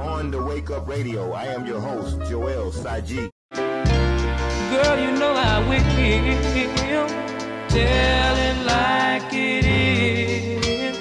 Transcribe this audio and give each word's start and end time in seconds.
on 0.00 0.30
the 0.30 0.42
Wake 0.42 0.70
Up 0.70 0.88
Radio. 0.88 1.32
I 1.32 1.46
am 1.46 1.66
your 1.66 1.80
host, 1.80 2.18
Joel 2.28 2.72
Saji. 2.72 3.30
Girl, 3.52 4.98
you 5.00 5.10
know 5.18 5.34
I 5.36 5.58
will 5.68 5.80
tell 7.68 8.36
it 8.36 8.56
like 8.66 9.32
it 9.32 9.64
is. 9.64 10.98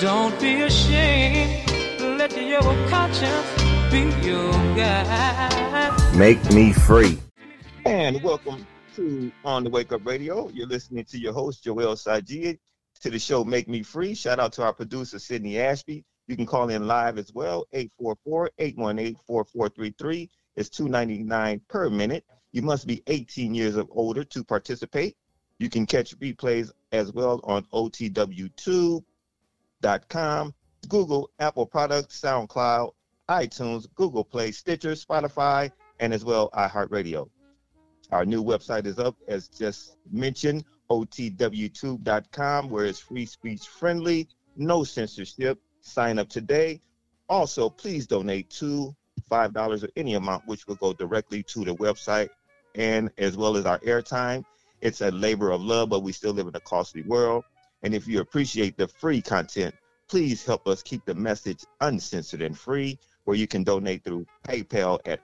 Don't 0.00 0.38
be 0.40 0.62
ashamed. 0.62 1.70
Let 2.00 2.36
your 2.36 2.62
conscience 2.88 3.46
be 3.90 4.00
your 4.26 4.52
guide. 4.74 6.16
Make 6.16 6.42
me 6.52 6.72
free. 6.72 7.18
And 7.84 8.22
welcome 8.22 8.66
to 8.96 9.30
On 9.44 9.64
the 9.64 9.70
Wake 9.70 9.92
Up 9.92 10.06
Radio. 10.06 10.48
You're 10.50 10.66
listening 10.66 11.04
to 11.06 11.18
your 11.18 11.32
host, 11.32 11.64
Joel 11.64 11.94
Saji, 11.94 12.58
to 13.02 13.10
the 13.10 13.18
show 13.18 13.44
Make 13.44 13.68
Me 13.68 13.82
Free. 13.82 14.14
Shout 14.14 14.38
out 14.38 14.52
to 14.54 14.62
our 14.62 14.72
producer, 14.72 15.18
Sydney 15.18 15.58
Ashby. 15.58 16.04
You 16.30 16.36
can 16.36 16.46
call 16.46 16.68
in 16.68 16.86
live 16.86 17.18
as 17.18 17.34
well, 17.34 17.66
844-818-4433. 17.74 20.28
It's 20.54 20.68
$2.99 20.68 21.60
per 21.66 21.90
minute. 21.90 22.24
You 22.52 22.62
must 22.62 22.86
be 22.86 23.02
18 23.08 23.52
years 23.52 23.74
of 23.74 23.88
older 23.90 24.22
to 24.22 24.44
participate. 24.44 25.16
You 25.58 25.68
can 25.68 25.86
catch 25.86 26.16
replays 26.20 26.70
as 26.92 27.12
well 27.12 27.40
on 27.42 27.64
otw2.com, 27.72 29.02
Google, 30.88 31.30
Apple 31.40 31.66
Products, 31.66 32.20
SoundCloud, 32.20 32.92
iTunes, 33.28 33.88
Google 33.96 34.22
Play, 34.22 34.52
Stitcher, 34.52 34.92
Spotify, 34.92 35.72
and 35.98 36.14
as 36.14 36.24
well 36.24 36.48
iHeartRadio. 36.50 37.28
Our 38.12 38.24
new 38.24 38.44
website 38.44 38.86
is 38.86 39.00
up, 39.00 39.16
as 39.26 39.48
just 39.48 39.96
mentioned, 40.12 40.64
otw2.com, 40.90 42.70
where 42.70 42.84
it's 42.84 43.00
free 43.00 43.26
speech 43.26 43.66
friendly, 43.66 44.28
no 44.54 44.84
censorship. 44.84 45.60
Sign 45.80 46.18
up 46.18 46.28
today. 46.28 46.80
Also, 47.28 47.70
please 47.70 48.06
donate 48.06 48.50
to 48.50 48.94
five 49.28 49.52
dollars 49.52 49.84
or 49.84 49.88
any 49.96 50.14
amount, 50.14 50.46
which 50.46 50.66
will 50.66 50.74
go 50.76 50.92
directly 50.92 51.42
to 51.44 51.64
the 51.64 51.74
website 51.76 52.28
and 52.74 53.10
as 53.18 53.36
well 53.36 53.56
as 53.56 53.66
our 53.66 53.78
airtime. 53.80 54.44
It's 54.80 55.00
a 55.00 55.10
labor 55.10 55.50
of 55.50 55.60
love, 55.60 55.90
but 55.90 56.02
we 56.02 56.12
still 56.12 56.32
live 56.32 56.48
in 56.48 56.56
a 56.56 56.60
costly 56.60 57.02
world. 57.02 57.44
And 57.82 57.94
if 57.94 58.06
you 58.06 58.20
appreciate 58.20 58.76
the 58.76 58.88
free 58.88 59.20
content, 59.20 59.74
please 60.08 60.44
help 60.44 60.66
us 60.66 60.82
keep 60.82 61.04
the 61.04 61.14
message 61.14 61.64
uncensored 61.80 62.42
and 62.42 62.58
free, 62.58 62.98
where 63.24 63.36
you 63.36 63.46
can 63.46 63.62
donate 63.62 64.04
through 64.04 64.26
PayPal 64.44 64.98
at 65.06 65.20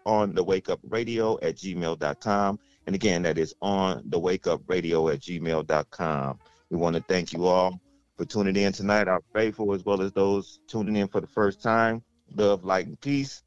radio 0.85 1.39
at 1.41 1.57
gmail.com. 1.57 2.59
And 2.87 2.95
again, 2.95 3.23
that 3.23 3.39
is 3.39 3.55
on 3.61 4.03
the 4.07 4.19
wake 4.19 4.47
up 4.47 4.63
radio 4.69 5.09
at 5.09 5.21
gmail.com. 5.21 6.39
We 6.71 6.77
want 6.77 6.97
to 6.97 7.03
thank 7.03 7.33
you 7.33 7.47
all 7.47 7.81
for 8.17 8.25
tuning 8.25 8.57
in 8.57 8.73
tonight, 8.73 9.09
our 9.09 9.21
faithful 9.35 9.75
as 9.75 9.85
well 9.85 10.01
as 10.01 10.13
those 10.13 10.59
tuning 10.69 10.97
in 10.97 11.09
for 11.09 11.21
the 11.21 11.27
first 11.27 11.63
time. 11.63 12.03
Love, 12.35 12.65
light, 12.65 12.87
and 12.87 13.01
peace. 13.01 13.43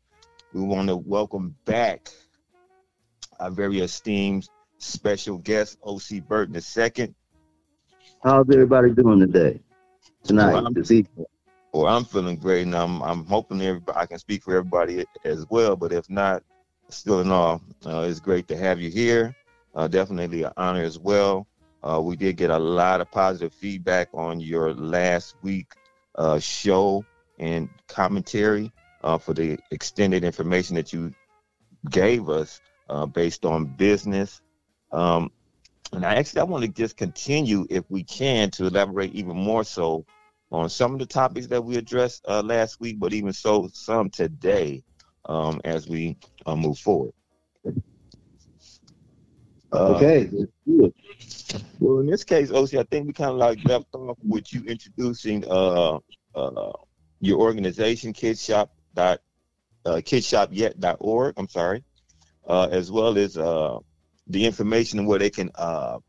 We 0.53 0.62
want 0.62 0.88
to 0.89 0.95
welcome 0.98 1.56
back 1.66 2.09
our 3.40 3.50
very 3.52 3.80
esteemed 3.80 4.47
special 4.78 5.38
guest, 5.38 5.78
O.C. 5.84 6.20
Burton 6.20 6.56
II. 6.56 7.14
How's 8.23 8.50
everybody 8.52 8.92
doing 8.92 9.20
today? 9.20 9.59
Tonight, 10.23 10.53
Well, 10.53 10.64
I'm- 10.66 10.73
this 10.73 10.92
evening. 10.92 11.25
Well, 11.72 11.86
I'm 11.88 12.03
feeling 12.03 12.38
great, 12.38 12.64
and 12.64 12.75
I'm 12.75 13.00
I'm 13.03 13.25
hoping 13.25 13.62
everybody, 13.62 13.95
I 13.97 14.08
can 14.08 14.17
speak 14.17 14.42
for 14.42 14.56
everybody 14.56 15.06
as 15.23 15.45
well. 15.52 15.75
But 15.75 15.94
if 15.94 16.09
not, 16.09 16.42
still 16.90 17.22
in 17.22 17.30
all, 17.31 17.62
uh, 17.86 18.08
it's 18.09 18.20
great 18.20 18.47
to 18.47 18.58
have 18.58 18.81
you 18.81 18.90
here. 18.90 19.36
Uh, 19.75 19.88
definitely 19.88 20.42
an 20.44 20.52
honor 20.58 20.81
as 20.81 20.97
well. 20.97 21.45
Uh, 21.83 22.02
we 22.02 22.16
did 22.16 22.38
get 22.38 22.49
a 22.49 22.59
lot 22.59 23.02
of 23.02 23.09
positive 23.11 23.53
feedback 23.53 24.09
on 24.13 24.39
your 24.39 24.73
last 24.73 25.35
week 25.41 25.73
uh, 26.16 26.39
show 26.39 27.05
and 27.39 27.69
commentary 27.88 28.72
uh, 29.03 29.17
for 29.17 29.33
the 29.33 29.58
extended 29.72 30.23
information 30.23 30.75
that 30.75 30.91
you 30.91 31.13
gave 31.89 32.30
us 32.30 32.59
uh, 32.89 33.05
based 33.05 33.45
on 33.45 33.66
business. 33.66 34.41
Um, 34.91 35.31
and 35.94 36.06
I 36.06 36.16
actually 36.16 36.41
I 36.41 36.44
want 36.44 36.63
to 36.66 36.69
just 36.69 36.97
continue, 36.97 37.66
if 37.69 37.84
we 37.90 38.03
can, 38.03 38.51
to 38.51 38.67
elaborate 38.67 39.13
even 39.13 39.35
more 39.35 39.63
so 39.63 40.06
on 40.51 40.69
some 40.69 40.94
of 40.94 41.00
the 41.00 41.06
topics 41.06 41.47
that 41.47 41.63
we 41.63 41.78
addressed 41.78 42.25
uh, 42.28 42.41
last 42.41 42.79
week, 42.79 43.00
but 43.00 43.13
even 43.13 43.34
so 43.34 43.69
some 43.73 44.09
today 44.09 44.84
um, 45.25 45.61
as 45.63 45.88
we 45.88 46.17
uh, 46.46 46.56
move 46.56 46.78
forward. 46.78 47.13
Uh, 49.72 49.96
okay, 49.96 50.30
let's 50.31 50.52
do 50.66 50.85
it. 50.85 51.63
Well, 51.80 52.00
in 52.00 52.07
this 52.07 52.24
case, 52.24 52.52
OC, 52.52 52.75
I 52.75 52.84
think 52.84 53.07
we 53.07 53.13
kind 53.13 53.31
of 53.31 53.38
like 53.38 53.63
left 53.66 53.88
off 53.94 54.18
with 54.24 54.52
you 54.53 54.63
introducing 54.66 55.46
uh, 55.50 56.00
uh, 56.35 56.72
your 57.19 57.40
organization, 57.40 58.13
kidshop 58.13 58.69
dot 58.94 59.19
uh, 59.85 59.97
kidshopyet.org. 59.97 61.34
I'm 61.38 61.50
sorry, 61.50 61.84
uh, 62.47 62.68
as 62.72 62.91
well 62.91 63.18
as 63.18 63.38
uh, 63.38 63.78
the 64.28 64.46
information 64.46 65.06
where 65.06 65.19
they 65.19 65.29
can 65.29 65.52
uh, 65.56 66.00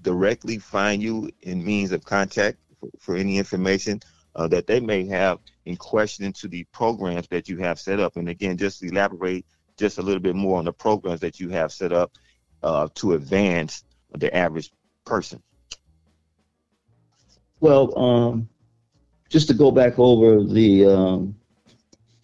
directly 0.00 0.58
find 0.58 1.02
you 1.02 1.30
in 1.42 1.64
means 1.64 1.92
of 1.92 2.04
contact 2.04 2.58
for, 2.78 2.88
for 2.98 3.16
any 3.16 3.38
information 3.38 4.00
uh, 4.34 4.46
that 4.48 4.66
they 4.66 4.80
may 4.80 5.06
have 5.06 5.38
in 5.64 5.76
question 5.76 6.32
to 6.34 6.48
the 6.48 6.64
programs 6.64 7.26
that 7.28 7.48
you 7.48 7.56
have 7.58 7.78
set 7.78 8.00
up. 8.00 8.16
And 8.16 8.28
again, 8.28 8.56
just 8.56 8.82
elaborate 8.82 9.46
just 9.76 9.98
a 9.98 10.02
little 10.02 10.20
bit 10.20 10.36
more 10.36 10.58
on 10.58 10.64
the 10.64 10.72
programs 10.72 11.20
that 11.20 11.40
you 11.40 11.48
have 11.50 11.72
set 11.72 11.92
up 11.92 12.12
uh, 12.66 12.88
to 12.96 13.12
advance 13.12 13.84
the 14.16 14.34
average 14.34 14.72
person. 15.04 15.40
Well, 17.60 17.96
um, 17.96 18.48
just 19.28 19.46
to 19.48 19.54
go 19.54 19.70
back 19.70 19.98
over 19.98 20.42
the 20.42 20.84
um, 20.86 21.36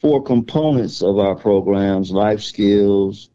four 0.01 0.21
components 0.23 1.01
of 1.01 1.19
our 1.19 1.37
programs 1.37 2.11
life 2.11 2.43
skills, 2.43 3.31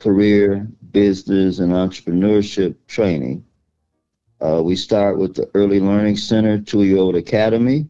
career, 0.00 0.68
business, 0.90 1.60
and 1.60 1.72
entrepreneurship 1.72 2.74
training. 2.88 3.44
Uh, 4.40 4.60
we 4.62 4.74
start 4.74 5.16
with 5.18 5.34
the 5.34 5.48
Early 5.54 5.78
Learning 5.78 6.16
Center 6.16 6.58
Two 6.58 6.82
Year 6.82 6.98
Old 6.98 7.16
Academy, 7.16 7.88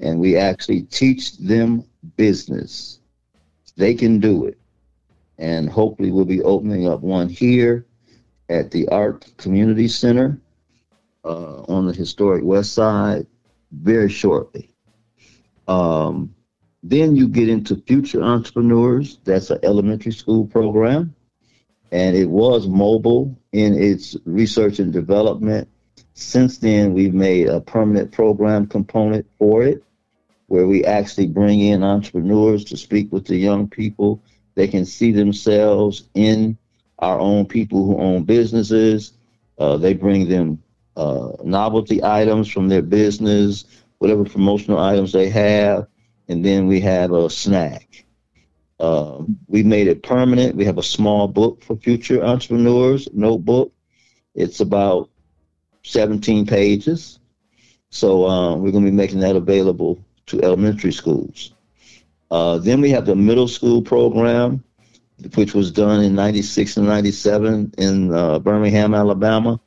and 0.00 0.18
we 0.18 0.36
actually 0.36 0.82
teach 0.82 1.38
them 1.38 1.84
business. 2.16 2.98
They 3.76 3.94
can 3.94 4.18
do 4.18 4.46
it. 4.46 4.58
And 5.38 5.68
hopefully, 5.68 6.10
we'll 6.10 6.24
be 6.24 6.42
opening 6.42 6.86
up 6.86 7.00
one 7.00 7.28
here 7.28 7.86
at 8.48 8.70
the 8.70 8.88
Art 8.88 9.26
Community 9.38 9.88
Center 9.88 10.40
uh, 11.24 11.62
on 11.62 11.86
the 11.86 11.92
historic 11.92 12.44
west 12.44 12.72
side 12.72 13.26
very 13.70 14.10
shortly. 14.10 14.70
Um, 15.68 16.34
then 16.82 17.16
you 17.16 17.28
get 17.28 17.48
into 17.48 17.76
Future 17.86 18.22
Entrepreneurs. 18.22 19.18
That's 19.24 19.50
an 19.50 19.60
elementary 19.62 20.12
school 20.12 20.46
program. 20.46 21.14
And 21.92 22.16
it 22.16 22.28
was 22.28 22.66
mobile 22.66 23.38
in 23.52 23.74
its 23.74 24.16
research 24.24 24.78
and 24.78 24.92
development. 24.92 25.68
Since 26.14 26.58
then, 26.58 26.92
we've 26.92 27.14
made 27.14 27.48
a 27.48 27.60
permanent 27.60 28.12
program 28.12 28.66
component 28.66 29.26
for 29.38 29.62
it 29.62 29.82
where 30.46 30.66
we 30.66 30.84
actually 30.84 31.26
bring 31.26 31.60
in 31.60 31.82
entrepreneurs 31.82 32.64
to 32.64 32.76
speak 32.76 33.10
with 33.12 33.26
the 33.26 33.36
young 33.36 33.68
people. 33.68 34.22
They 34.54 34.68
can 34.68 34.84
see 34.84 35.12
themselves 35.12 36.08
in 36.14 36.58
our 36.98 37.18
own 37.18 37.46
people 37.46 37.84
who 37.86 37.98
own 37.98 38.24
businesses. 38.24 39.12
Uh, 39.58 39.76
they 39.76 39.94
bring 39.94 40.28
them 40.28 40.62
uh, 40.96 41.32
novelty 41.44 42.02
items 42.02 42.48
from 42.50 42.68
their 42.68 42.82
business, 42.82 43.64
whatever 43.98 44.24
promotional 44.24 44.78
items 44.78 45.12
they 45.12 45.28
have, 45.28 45.86
and 46.28 46.44
then 46.44 46.66
we 46.66 46.80
have 46.80 47.12
a 47.12 47.30
snack. 47.30 48.04
Um, 48.80 49.38
we 49.46 49.62
made 49.62 49.86
it 49.86 50.02
permanent. 50.02 50.56
We 50.56 50.64
have 50.64 50.78
a 50.78 50.82
small 50.82 51.28
book 51.28 51.62
for 51.62 51.76
future 51.76 52.22
entrepreneurs, 52.22 53.08
notebook. 53.12 53.72
It's 54.34 54.60
about 54.60 55.10
17 55.84 56.46
pages. 56.46 57.20
So 57.90 58.26
um, 58.26 58.62
we're 58.62 58.72
going 58.72 58.84
to 58.84 58.90
be 58.90 58.96
making 58.96 59.20
that 59.20 59.36
available 59.36 60.04
to 60.26 60.42
elementary 60.42 60.92
schools. 60.92 61.52
Uh, 62.32 62.56
then 62.56 62.80
we 62.80 62.88
have 62.88 63.04
the 63.04 63.14
middle 63.14 63.46
school 63.46 63.82
program, 63.82 64.64
which 65.34 65.52
was 65.52 65.70
done 65.70 66.02
in 66.02 66.14
96 66.14 66.78
and 66.78 66.86
97 66.86 67.74
in 67.76 68.14
uh, 68.14 68.38
Birmingham, 68.38 68.94
Alabama, 68.94 69.60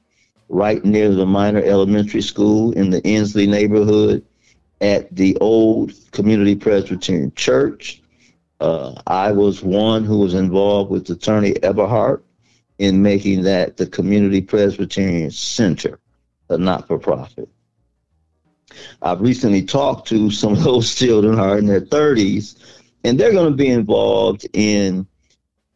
right 0.50 0.84
near 0.84 1.14
the 1.14 1.28
minor 1.28 1.62
elementary 1.62 2.24
school 2.24 2.72
in 2.72 2.90
the 2.90 3.06
Ensley 3.06 3.46
neighborhood 3.46 4.26
at 4.82 5.16
the 5.16 5.38
old 5.38 5.94
Community 6.10 6.56
Presbyterian 6.56 7.32
Church. 7.36 8.02
Uh, 8.60 8.96
I 9.06 9.32
was 9.32 9.62
one 9.62 10.04
who 10.04 10.18
was 10.18 10.34
involved 10.34 10.90
with 10.90 11.08
Attorney 11.12 11.62
Eberhardt 11.62 12.26
in 12.80 13.04
making 13.04 13.44
that 13.44 13.78
the 13.78 13.86
Community 13.86 14.42
Presbyterian 14.42 15.30
Center, 15.30 16.00
a 16.50 16.58
not 16.58 16.88
for 16.88 16.98
profit. 16.98 17.48
I've 19.01 19.22
recently 19.22 19.63
talked 19.63 20.07
to 20.10 20.31
some 20.31 20.54
of 20.54 20.63
those 20.63 20.94
children 20.95 21.36
who 21.36 21.44
are 21.44 21.57
in 21.57 21.68
their 21.68 21.81
30s, 21.81 22.56
and 23.04 23.19
they're 23.19 23.31
going 23.31 23.51
to 23.51 23.57
be 23.57 23.69
involved 23.69 24.48
in 24.54 25.07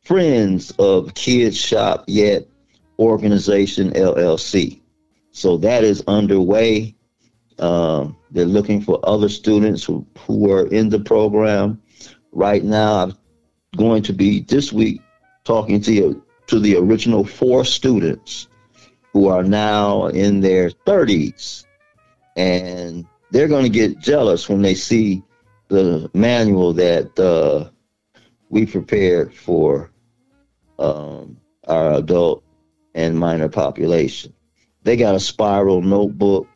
Friends 0.04 0.72
of 0.80 1.14
Kids 1.14 1.58
Shop 1.58 2.04
Yet 2.08 2.48
Organization 2.98 3.92
LLC. 3.92 4.82
So 5.32 5.58
that 5.58 5.84
is 5.84 6.04
underway. 6.08 6.96
Um, 7.60 8.18
they're 8.32 8.46
looking 8.46 8.82
for 8.82 9.00
other 9.04 9.30
students 9.30 9.84
who, 9.84 10.06
who 10.18 10.52
are 10.52 10.68
in 10.68 10.90
the 10.90 11.00
program. 11.00 11.82
Right 12.32 12.64
now, 12.64 13.04
I'm 13.04 13.18
going 13.78 14.04
to 14.04 14.14
be 14.14 14.42
this 14.42 14.74
week 14.74 15.02
talking 15.44 15.82
to 15.82 15.94
you 15.94 16.26
to 16.48 16.60
the 16.60 16.76
original 16.78 17.24
four 17.24 17.64
students 17.64 18.48
who 19.14 19.28
are 19.28 19.44
now 19.44 20.08
in 20.08 20.42
their 20.42 20.70
30s. 20.70 21.66
And 22.40 23.06
they're 23.32 23.50
going 23.50 23.66
to 23.66 23.70
get 23.70 24.00
jealous 24.00 24.48
when 24.48 24.62
they 24.62 24.74
see 24.74 25.22
the 25.68 26.10
manual 26.14 26.72
that 26.72 27.20
uh, 27.20 27.70
we 28.48 28.66
prepared 28.66 29.34
for 29.36 29.92
um, 30.80 31.36
our 31.68 31.96
adult 31.96 32.46
and 32.96 33.20
minor 33.20 33.50
population. 33.50 34.34
They 34.84 34.96
got 34.96 35.16
a 35.16 35.20
spiral 35.20 35.82
notebook. 35.82 36.48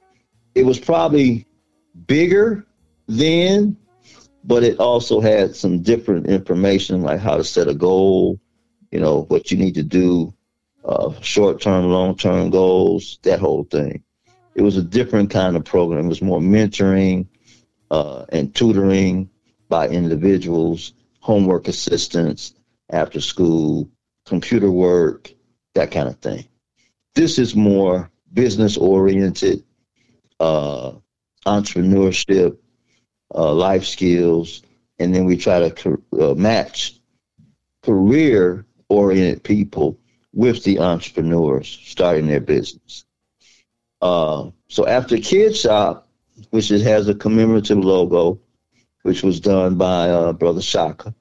It 0.56 0.66
was 0.66 0.80
probably 0.80 1.46
bigger 2.08 2.66
then, 3.08 3.76
but 4.46 4.64
it 4.64 4.80
also 4.80 5.20
had 5.20 5.54
some 5.54 5.82
different 5.82 6.28
information 6.28 7.02
like 7.02 7.20
how 7.20 7.36
to 7.36 7.44
set 7.44 7.68
a 7.68 7.76
goal, 7.76 8.40
you 8.90 9.02
know, 9.02 9.24
what 9.24 9.52
you 9.52 9.58
need 9.58 9.76
to 9.76 9.84
do, 9.84 10.34
uh, 10.86 11.12
short 11.20 11.60
term, 11.60 11.90
long 11.90 12.16
term 12.16 12.52
goals, 12.52 13.20
that 13.24 13.42
whole 13.42 13.66
thing. 13.66 14.02
It 14.56 14.62
was 14.62 14.78
a 14.78 14.84
different 14.84 15.30
kind 15.30 15.56
of 15.56 15.66
program. 15.66 16.06
It 16.06 16.10
was 16.10 16.22
more 16.22 16.40
mentoring 16.40 17.28
uh, 17.90 18.26
and 18.30 18.54
tutoring 18.54 19.30
by 19.70 19.88
individuals, 19.88 20.94
homework 21.20 21.68
assistance, 21.68 22.54
after 22.90 23.20
school, 23.20 23.90
computer 24.26 24.70
work, 24.70 25.34
that 25.74 25.92
kind 25.92 26.08
of 26.08 26.18
thing. 26.18 26.46
This 27.16 27.40
is 27.40 27.56
more 27.56 28.12
business 28.34 28.78
oriented, 28.78 29.64
uh, 30.40 30.94
entrepreneurship, 31.46 32.58
uh, 33.34 33.54
life 33.54 33.86
skills, 33.86 34.62
and 35.00 35.14
then 35.14 35.26
we 35.26 35.38
try 35.38 35.70
to 35.70 36.04
uh, 36.20 36.34
match 36.36 37.00
career 37.84 38.66
oriented 38.90 39.44
people 39.44 39.98
with 40.34 40.64
the 40.64 40.80
entrepreneurs 40.80 41.80
starting 41.84 42.28
their 42.28 42.40
business. 42.40 43.06
Uh, 44.04 44.52
so 44.68 44.86
after 44.86 45.18
Kid 45.18 45.56
Shop, 45.56 46.10
which 46.50 46.68
has 46.68 47.08
a 47.08 47.16
commemorative 47.16 47.78
logo, 47.78 48.38
which 49.04 49.24
was 49.24 49.40
done 49.40 49.76
by 49.76 50.10
uh, 50.10 50.34
Brother 50.34 50.62
Shaka, 50.62 51.16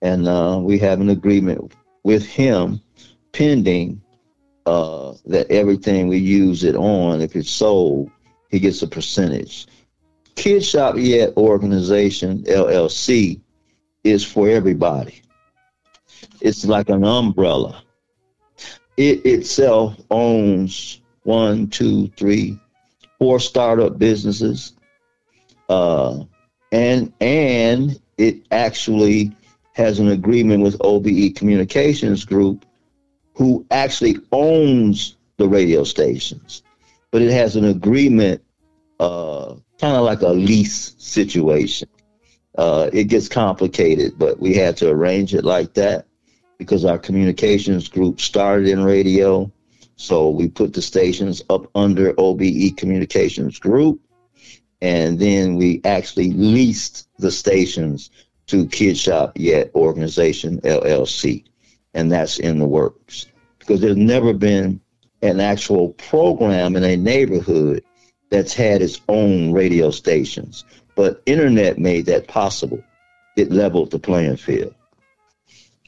and 0.00 0.26
uh, 0.26 0.58
we 0.62 0.78
have 0.78 1.02
an 1.02 1.10
agreement 1.10 1.74
with 2.02 2.24
him 2.24 2.80
pending 3.32 4.00
uh, 4.64 5.12
that 5.26 5.50
everything 5.50 6.08
we 6.08 6.16
use 6.16 6.64
it 6.64 6.74
on, 6.74 7.20
if 7.20 7.36
it's 7.36 7.50
sold, 7.50 8.10
he 8.48 8.58
gets 8.58 8.80
a 8.80 8.86
percentage. 8.86 9.66
Kid 10.36 10.64
Shop 10.64 10.94
Yet 10.96 11.36
Organization 11.36 12.44
LLC 12.44 13.42
is 14.04 14.24
for 14.24 14.48
everybody. 14.48 15.20
It's 16.40 16.64
like 16.64 16.88
an 16.88 17.04
umbrella. 17.04 17.82
It 18.96 19.26
itself 19.26 20.00
owns 20.10 21.02
one, 21.24 21.66
two, 21.68 22.08
three, 22.16 22.58
four 23.18 23.40
startup 23.40 23.98
businesses, 23.98 24.74
uh, 25.68 26.22
and 26.72 27.12
and 27.20 28.00
it 28.16 28.46
actually 28.50 29.36
has 29.74 29.98
an 29.98 30.08
agreement 30.08 30.62
with 30.62 30.80
OBE 30.80 31.34
Communications 31.34 32.24
Group, 32.24 32.64
who 33.34 33.66
actually 33.70 34.16
owns 34.30 35.16
the 35.36 35.48
radio 35.48 35.82
stations, 35.82 36.62
but 37.10 37.22
it 37.22 37.30
has 37.32 37.56
an 37.56 37.64
agreement, 37.64 38.42
uh, 39.00 39.54
kind 39.80 39.96
of 39.96 40.04
like 40.04 40.20
a 40.20 40.28
lease 40.28 40.94
situation. 40.98 41.88
Uh, 42.56 42.88
it 42.92 43.04
gets 43.04 43.28
complicated, 43.28 44.16
but 44.16 44.38
we 44.38 44.54
had 44.54 44.76
to 44.76 44.88
arrange 44.88 45.34
it 45.34 45.44
like 45.44 45.74
that 45.74 46.06
because 46.58 46.84
our 46.84 46.98
communications 46.98 47.88
group 47.88 48.20
started 48.20 48.68
in 48.68 48.84
radio. 48.84 49.50
So 49.96 50.28
we 50.28 50.48
put 50.48 50.72
the 50.72 50.82
stations 50.82 51.42
up 51.50 51.70
under 51.74 52.14
OBE 52.18 52.76
Communications 52.76 53.58
Group, 53.58 54.00
and 54.80 55.18
then 55.18 55.56
we 55.56 55.80
actually 55.84 56.32
leased 56.32 57.08
the 57.18 57.30
stations 57.30 58.10
to 58.48 58.66
Kid 58.66 58.98
Shop 58.98 59.32
Yet 59.36 59.70
Organization 59.74 60.60
LLC, 60.60 61.44
and 61.94 62.10
that's 62.10 62.38
in 62.38 62.58
the 62.58 62.66
works 62.66 63.26
because 63.58 63.80
there's 63.80 63.96
never 63.96 64.32
been 64.34 64.80
an 65.22 65.40
actual 65.40 65.90
program 65.94 66.76
in 66.76 66.84
a 66.84 66.96
neighborhood 66.96 67.82
that's 68.30 68.52
had 68.52 68.82
its 68.82 69.00
own 69.08 69.52
radio 69.52 69.90
stations, 69.90 70.64
but 70.96 71.22
internet 71.24 71.78
made 71.78 72.06
that 72.06 72.28
possible. 72.28 72.82
It 73.36 73.50
leveled 73.50 73.90
the 73.90 73.98
playing 73.98 74.36
field. 74.36 74.74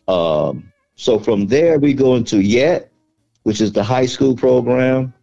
Um, 0.08 0.72
so 0.94 1.18
from 1.18 1.48
there, 1.48 1.78
we 1.78 1.92
go 1.92 2.14
into 2.14 2.40
Yet, 2.40 2.90
which 3.46 3.60
is 3.60 3.70
the 3.70 3.84
high 3.84 4.06
school 4.06 4.34
program, 4.34 5.14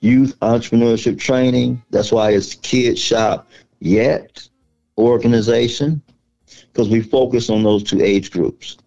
youth 0.00 0.36
entrepreneurship 0.40 1.16
training. 1.16 1.80
That's 1.90 2.10
why 2.10 2.32
it's 2.32 2.56
Kid 2.56 2.98
Shop 2.98 3.48
Yet 3.78 4.48
organization, 4.98 6.02
because 6.72 6.88
we 6.88 7.00
focus 7.00 7.50
on 7.50 7.62
those 7.62 7.84
two 7.84 8.02
age 8.02 8.32
groups. 8.32 8.78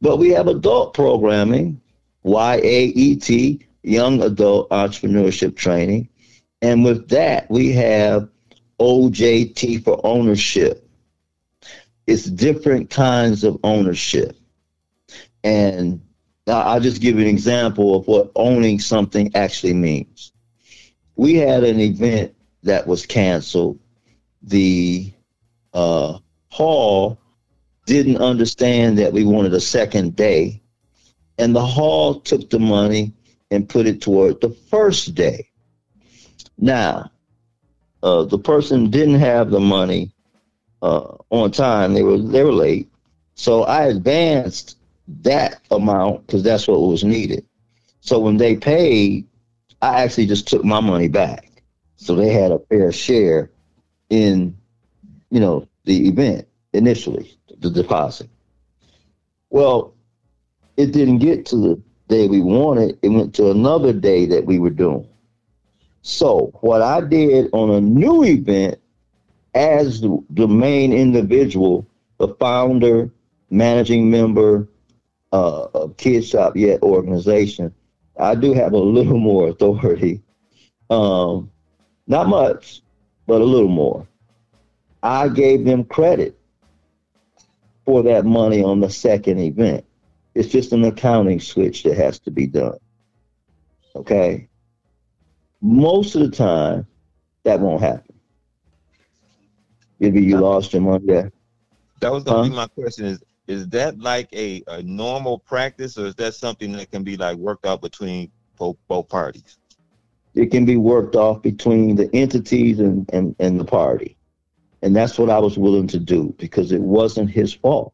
But 0.00 0.16
we 0.16 0.30
have 0.30 0.48
adult 0.48 0.94
programming, 0.94 1.78
YAET, 2.24 3.66
Young 3.82 4.22
Adult 4.22 4.70
Entrepreneurship 4.70 5.54
Training. 5.54 6.08
And 6.62 6.82
with 6.82 7.10
that, 7.10 7.50
we 7.50 7.72
have 7.72 8.30
OJT 8.78 9.84
for 9.84 10.00
ownership 10.02 10.90
it's 12.06 12.24
different 12.24 12.90
kinds 12.90 13.44
of 13.44 13.56
ownership. 13.62 14.36
And 15.44 16.00
I'll 16.46 16.80
just 16.80 17.00
give 17.00 17.16
you 17.16 17.22
an 17.22 17.28
example 17.28 17.94
of 17.94 18.06
what 18.06 18.30
owning 18.34 18.78
something 18.78 19.34
actually 19.34 19.74
means. 19.74 20.32
We 21.16 21.34
had 21.34 21.64
an 21.64 21.80
event 21.80 22.34
that 22.62 22.86
was 22.86 23.06
canceled. 23.06 23.78
The 24.42 25.12
uh, 25.74 26.18
hall 26.48 27.18
didn't 27.86 28.18
understand 28.18 28.98
that 28.98 29.12
we 29.12 29.24
wanted 29.24 29.52
a 29.54 29.60
second 29.60 30.16
day, 30.16 30.60
and 31.38 31.54
the 31.54 31.64
hall 31.64 32.20
took 32.20 32.48
the 32.50 32.58
money 32.58 33.12
and 33.50 33.68
put 33.68 33.86
it 33.86 34.00
toward 34.00 34.40
the 34.40 34.50
first 34.50 35.14
day. 35.14 35.48
Now, 36.58 37.10
uh, 38.02 38.24
the 38.24 38.38
person 38.38 38.90
didn't 38.90 39.18
have 39.20 39.50
the 39.50 39.60
money 39.60 40.12
uh, 40.82 41.16
on 41.30 41.50
time. 41.50 41.94
They 41.94 42.02
were 42.02 42.18
they 42.18 42.42
were 42.44 42.52
late, 42.52 42.88
so 43.34 43.64
I 43.64 43.86
advanced 43.86 44.76
that 45.22 45.60
amount 45.70 46.26
because 46.26 46.42
that's 46.42 46.66
what 46.68 46.80
was 46.80 47.04
needed. 47.04 47.44
So 48.00 48.18
when 48.18 48.36
they 48.36 48.56
paid, 48.56 49.26
I 49.82 50.02
actually 50.02 50.26
just 50.26 50.48
took 50.48 50.64
my 50.64 50.80
money 50.80 51.08
back. 51.08 51.62
So 51.96 52.14
they 52.14 52.32
had 52.32 52.50
a 52.50 52.58
fair 52.70 52.92
share 52.92 53.50
in, 54.08 54.56
you 55.30 55.40
know, 55.40 55.68
the 55.84 56.08
event 56.08 56.46
initially, 56.72 57.38
the 57.58 57.70
deposit. 57.70 58.28
Well, 59.50 59.94
it 60.76 60.92
didn't 60.92 61.18
get 61.18 61.44
to 61.46 61.56
the 61.56 61.82
day 62.08 62.28
we 62.28 62.40
wanted. 62.40 62.98
It 63.02 63.08
went 63.08 63.34
to 63.36 63.50
another 63.50 63.92
day 63.92 64.26
that 64.26 64.44
we 64.46 64.58
were 64.58 64.70
doing. 64.70 65.06
So 66.02 66.50
what 66.60 66.82
I 66.82 67.00
did 67.02 67.50
on 67.52 67.70
a 67.70 67.80
new 67.80 68.24
event 68.24 68.78
as 69.54 70.00
the, 70.00 70.22
the 70.30 70.48
main 70.48 70.92
individual, 70.92 71.86
the 72.18 72.28
founder, 72.36 73.10
managing 73.50 74.10
member 74.10 74.66
uh, 75.32 75.64
of 75.74 75.96
Kid 75.96 76.24
Shop 76.24 76.56
Yet 76.56 76.82
organization, 76.82 77.74
I 78.18 78.34
do 78.34 78.52
have 78.52 78.72
a 78.72 78.78
little 78.96 79.18
more 79.18 79.48
authority. 79.48 80.22
Um, 80.90 81.50
not 82.06 82.28
much, 82.28 82.82
but 83.26 83.40
a 83.40 83.44
little 83.44 83.68
more. 83.68 84.06
I 85.02 85.28
gave 85.28 85.64
them 85.64 85.84
credit 85.84 86.38
for 87.86 88.02
that 88.02 88.24
money 88.24 88.62
on 88.62 88.80
the 88.80 88.90
second 88.90 89.38
event. 89.38 89.84
It's 90.34 90.48
just 90.48 90.72
an 90.72 90.84
accounting 90.84 91.40
switch 91.40 91.82
that 91.84 91.96
has 91.96 92.18
to 92.20 92.30
be 92.30 92.46
done. 92.46 92.78
Okay? 93.96 94.48
Most 95.60 96.14
of 96.14 96.22
the 96.22 96.30
time, 96.30 96.86
that 97.44 97.60
won't 97.60 97.82
happen. 97.82 98.18
Maybe 99.98 100.22
you 100.22 100.38
lost 100.38 100.72
your 100.72 100.82
money 100.82 101.06
there. 101.06 101.32
That 102.00 102.12
was 102.12 102.24
gonna 102.24 102.42
Huh? 102.42 102.48
be 102.48 102.54
my 102.54 102.66
question. 102.68 103.06
Is 103.06 103.22
is 103.50 103.68
that 103.70 103.98
like 103.98 104.28
a, 104.32 104.62
a 104.68 104.82
normal 104.82 105.38
practice, 105.38 105.98
or 105.98 106.06
is 106.06 106.14
that 106.16 106.34
something 106.34 106.72
that 106.72 106.90
can 106.90 107.02
be 107.02 107.16
like 107.16 107.36
worked 107.36 107.66
out 107.66 107.82
between 107.82 108.30
both 108.58 108.76
both 108.88 109.08
parties? 109.08 109.58
It 110.34 110.50
can 110.52 110.64
be 110.64 110.76
worked 110.76 111.16
off 111.16 111.42
between 111.42 111.96
the 111.96 112.08
entities 112.14 112.78
and, 112.78 113.08
and, 113.12 113.34
and 113.40 113.58
the 113.58 113.64
party. 113.64 114.16
And 114.82 114.94
that's 114.94 115.18
what 115.18 115.28
I 115.28 115.38
was 115.38 115.58
willing 115.58 115.88
to 115.88 115.98
do 115.98 116.34
because 116.38 116.70
it 116.70 116.80
wasn't 116.80 117.30
his 117.30 117.52
fault. 117.52 117.92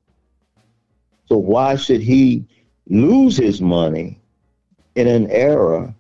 So 1.25 1.39
why 1.39 1.77
should 1.77 2.03
he 2.03 2.45
lose 2.89 3.39
his 3.39 3.61
money 3.61 4.21
in 4.95 5.09
an 5.09 5.31
era 5.31 5.95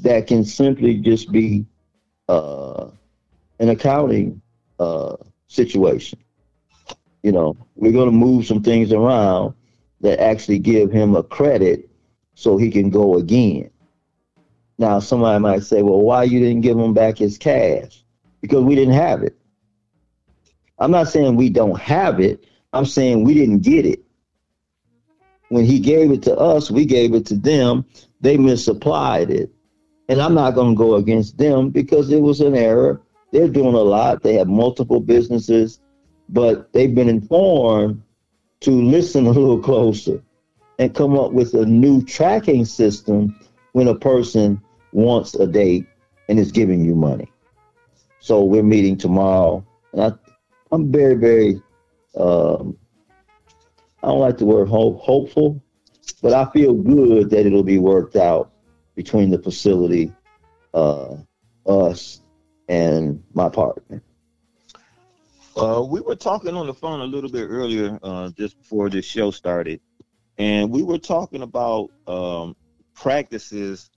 that 0.00 0.26
can 0.26 0.44
simply 0.44 0.94
just 0.98 1.30
be 1.30 1.66
uh, 2.28 2.88
an 3.58 3.68
accounting 3.68 4.40
uh, 4.78 5.16
situation. 5.48 6.18
You 7.22 7.32
know, 7.32 7.56
we're 7.74 7.92
going 7.92 8.10
to 8.10 8.16
move 8.16 8.46
some 8.46 8.62
things 8.62 8.92
around 8.92 9.54
that 10.00 10.20
actually 10.20 10.60
give 10.60 10.90
him 10.90 11.16
a 11.16 11.22
credit 11.22 11.90
so 12.34 12.56
he 12.56 12.70
can 12.70 12.90
go 12.90 13.16
again. 13.16 13.70
Now, 14.78 15.00
somebody 15.00 15.40
might 15.40 15.64
say, 15.64 15.82
well, 15.82 16.00
why 16.00 16.22
you 16.22 16.38
didn't 16.38 16.60
give 16.60 16.78
him 16.78 16.94
back 16.94 17.18
his 17.18 17.36
cash? 17.36 18.04
Because 18.40 18.62
we 18.62 18.76
didn't 18.76 18.94
have 18.94 19.24
it. 19.24 19.36
I'm 20.78 20.92
not 20.92 21.08
saying 21.08 21.34
we 21.34 21.50
don't 21.50 21.78
have 21.80 22.20
it. 22.20 22.46
I'm 22.72 22.86
saying 22.86 23.24
we 23.24 23.34
didn't 23.34 23.62
get 23.62 23.84
it. 23.84 24.04
When 25.48 25.64
he 25.64 25.80
gave 25.80 26.12
it 26.12 26.22
to 26.24 26.36
us, 26.36 26.70
we 26.70 26.84
gave 26.84 27.14
it 27.14 27.26
to 27.26 27.34
them. 27.34 27.84
They 28.20 28.36
misapplied 28.36 29.30
it. 29.30 29.50
And 30.08 30.22
I'm 30.22 30.34
not 30.34 30.54
going 30.54 30.74
to 30.74 30.78
go 30.78 30.94
against 30.94 31.36
them 31.38 31.70
because 31.70 32.12
it 32.12 32.20
was 32.20 32.40
an 32.40 32.54
error. 32.54 33.02
They're 33.32 33.48
doing 33.48 33.74
a 33.74 33.78
lot. 33.78 34.22
They 34.22 34.34
have 34.34 34.46
multiple 34.46 35.00
businesses, 35.00 35.80
but 36.28 36.72
they've 36.72 36.94
been 36.94 37.08
informed 37.08 38.02
to 38.60 38.70
listen 38.70 39.26
a 39.26 39.30
little 39.30 39.60
closer 39.60 40.22
and 40.78 40.94
come 40.94 41.18
up 41.18 41.32
with 41.32 41.54
a 41.54 41.64
new 41.64 42.04
tracking 42.04 42.64
system 42.64 43.38
when 43.72 43.88
a 43.88 43.94
person 43.94 44.60
wants 44.92 45.34
a 45.34 45.46
date 45.46 45.86
and 46.28 46.38
is 46.38 46.52
giving 46.52 46.84
you 46.84 46.94
money. 46.94 47.30
So 48.20 48.44
we're 48.44 48.62
meeting 48.62 48.96
tomorrow, 48.96 49.64
and 49.92 50.02
I, 50.02 50.12
I'm 50.72 50.92
very, 50.92 51.14
very, 51.14 51.62
um, 52.16 52.76
I 54.02 54.08
don't 54.08 54.20
like 54.20 54.38
the 54.38 54.44
word 54.44 54.68
hope, 54.68 55.00
hopeful, 55.00 55.62
but 56.22 56.32
I 56.32 56.50
feel 56.52 56.74
good 56.74 57.30
that 57.30 57.46
it'll 57.46 57.62
be 57.62 57.78
worked 57.78 58.16
out 58.16 58.52
between 58.94 59.30
the 59.30 59.38
facility, 59.38 60.12
uh, 60.74 61.16
us, 61.66 62.20
and 62.68 63.22
my 63.32 63.48
partner. 63.48 64.02
Uh, 65.58 65.82
we 65.82 66.00
were 66.00 66.14
talking 66.14 66.54
on 66.54 66.66
the 66.66 66.74
phone 66.74 67.00
a 67.00 67.04
little 67.04 67.30
bit 67.30 67.46
earlier, 67.48 67.98
uh, 68.02 68.30
just 68.30 68.56
before 68.58 68.88
this 68.88 69.04
show 69.04 69.30
started, 69.32 69.80
and 70.36 70.70
we 70.70 70.82
were 70.82 70.98
talking 70.98 71.42
about 71.42 71.90
um, 72.06 72.54
practices 72.94 73.90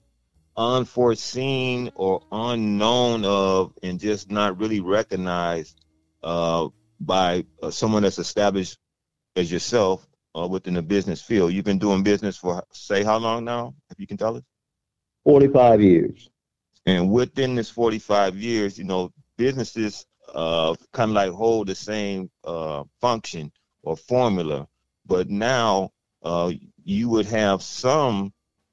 unforeseen 0.56 1.90
or 1.94 2.22
unknown 2.30 3.24
of, 3.24 3.72
and 3.82 4.00
just 4.00 4.30
not 4.30 4.58
really 4.58 4.80
recognized 4.80 5.80
uh, 6.22 6.68
by 7.00 7.44
uh, 7.62 7.70
someone 7.70 8.02
that's 8.02 8.18
established 8.18 8.78
as 9.36 9.50
yourself 9.50 10.06
uh, 10.36 10.46
within 10.46 10.74
the 10.74 10.82
business 10.82 11.22
field. 11.22 11.52
You've 11.52 11.64
been 11.64 11.78
doing 11.78 12.02
business 12.02 12.36
for 12.36 12.64
say 12.72 13.02
how 13.02 13.18
long 13.18 13.44
now? 13.44 13.74
If 13.90 13.98
you 13.98 14.06
can 14.06 14.16
tell 14.16 14.36
us. 14.36 14.42
45 15.24 15.80
years. 15.80 16.28
And 16.86 17.10
within 17.10 17.54
this 17.54 17.70
45 17.70 18.36
years, 18.36 18.76
you 18.76 18.84
know, 18.84 19.12
businesses 19.38 20.04
uh, 20.34 20.74
kind 20.92 21.10
of 21.10 21.14
like 21.14 21.32
hold 21.32 21.68
the 21.68 21.74
same 21.74 22.30
uh, 22.44 22.84
function 23.00 23.52
or 23.82 23.96
formula, 23.96 24.66
but 25.06 25.28
now 25.28 25.90
uh, 26.22 26.52
you 26.84 27.08
would 27.08 27.26
have 27.26 27.62
some 27.62 28.32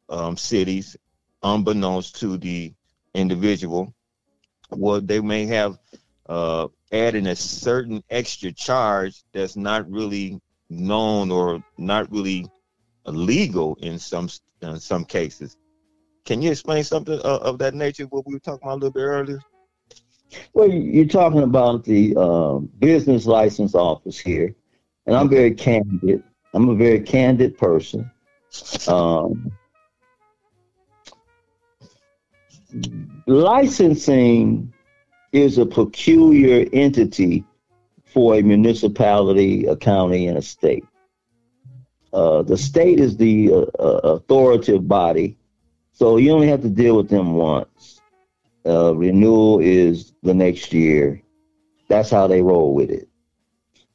um, 0.09 0.37
cities, 0.37 0.95
unbeknownst 1.43 2.19
to 2.19 2.37
the 2.37 2.73
individual, 3.13 3.93
well, 4.71 5.01
they 5.01 5.19
may 5.19 5.45
have 5.47 5.77
uh, 6.27 6.67
added 6.91 7.25
a 7.27 7.35
certain 7.35 8.03
extra 8.09 8.51
charge 8.51 9.23
that's 9.33 9.55
not 9.55 9.89
really 9.89 10.39
known 10.69 11.31
or 11.31 11.63
not 11.77 12.11
really 12.11 12.47
legal 13.05 13.75
in 13.81 13.97
some 13.97 14.29
in 14.61 14.79
some 14.79 15.05
cases. 15.05 15.57
Can 16.25 16.41
you 16.41 16.51
explain 16.51 16.83
something 16.83 17.19
uh, 17.19 17.39
of 17.41 17.57
that 17.59 17.73
nature? 17.73 18.05
What 18.05 18.27
we 18.27 18.33
were 18.33 18.39
talking 18.39 18.61
about 18.63 18.73
a 18.73 18.81
little 18.81 18.91
bit 18.91 19.01
earlier. 19.01 19.39
Well, 20.53 20.69
you're 20.69 21.05
talking 21.05 21.43
about 21.43 21.83
the 21.83 22.15
uh, 22.17 22.57
business 22.79 23.25
license 23.25 23.75
office 23.75 24.17
here, 24.17 24.55
and 25.05 25.15
I'm 25.15 25.29
very 25.29 25.53
candid. 25.53 26.23
I'm 26.53 26.69
a 26.69 26.75
very 26.75 27.01
candid 27.01 27.57
person. 27.57 28.09
Um, 28.87 29.51
licensing 33.27 34.73
is 35.31 35.57
a 35.57 35.65
peculiar 35.65 36.67
entity 36.73 37.45
for 38.05 38.35
a 38.35 38.41
municipality, 38.41 39.65
a 39.65 39.75
county, 39.75 40.27
and 40.27 40.37
a 40.37 40.41
state. 40.41 40.85
Uh, 42.11 42.41
the 42.41 42.57
state 42.57 42.99
is 42.99 43.17
the 43.17 43.51
uh, 43.53 43.65
uh, 43.79 44.15
authoritative 44.15 44.87
body, 44.87 45.37
so 45.91 46.17
you 46.17 46.31
only 46.31 46.47
have 46.47 46.61
to 46.61 46.69
deal 46.69 46.97
with 46.97 47.09
them 47.09 47.33
once. 47.33 48.01
Uh, 48.65 48.95
renewal 48.95 49.59
is 49.59 50.13
the 50.23 50.33
next 50.33 50.73
year. 50.73 51.21
That's 51.87 52.09
how 52.09 52.27
they 52.27 52.41
roll 52.41 52.73
with 52.73 52.91
it. 52.91 53.07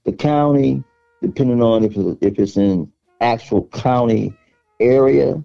The 0.05 0.13
county, 0.13 0.83
depending 1.23 1.63
on 1.63 1.85
if 1.85 1.97
it's, 1.97 2.19
if 2.21 2.39
it's 2.39 2.57
in 2.57 2.91
actual 3.21 3.67
county 3.69 4.35
area, 4.81 5.43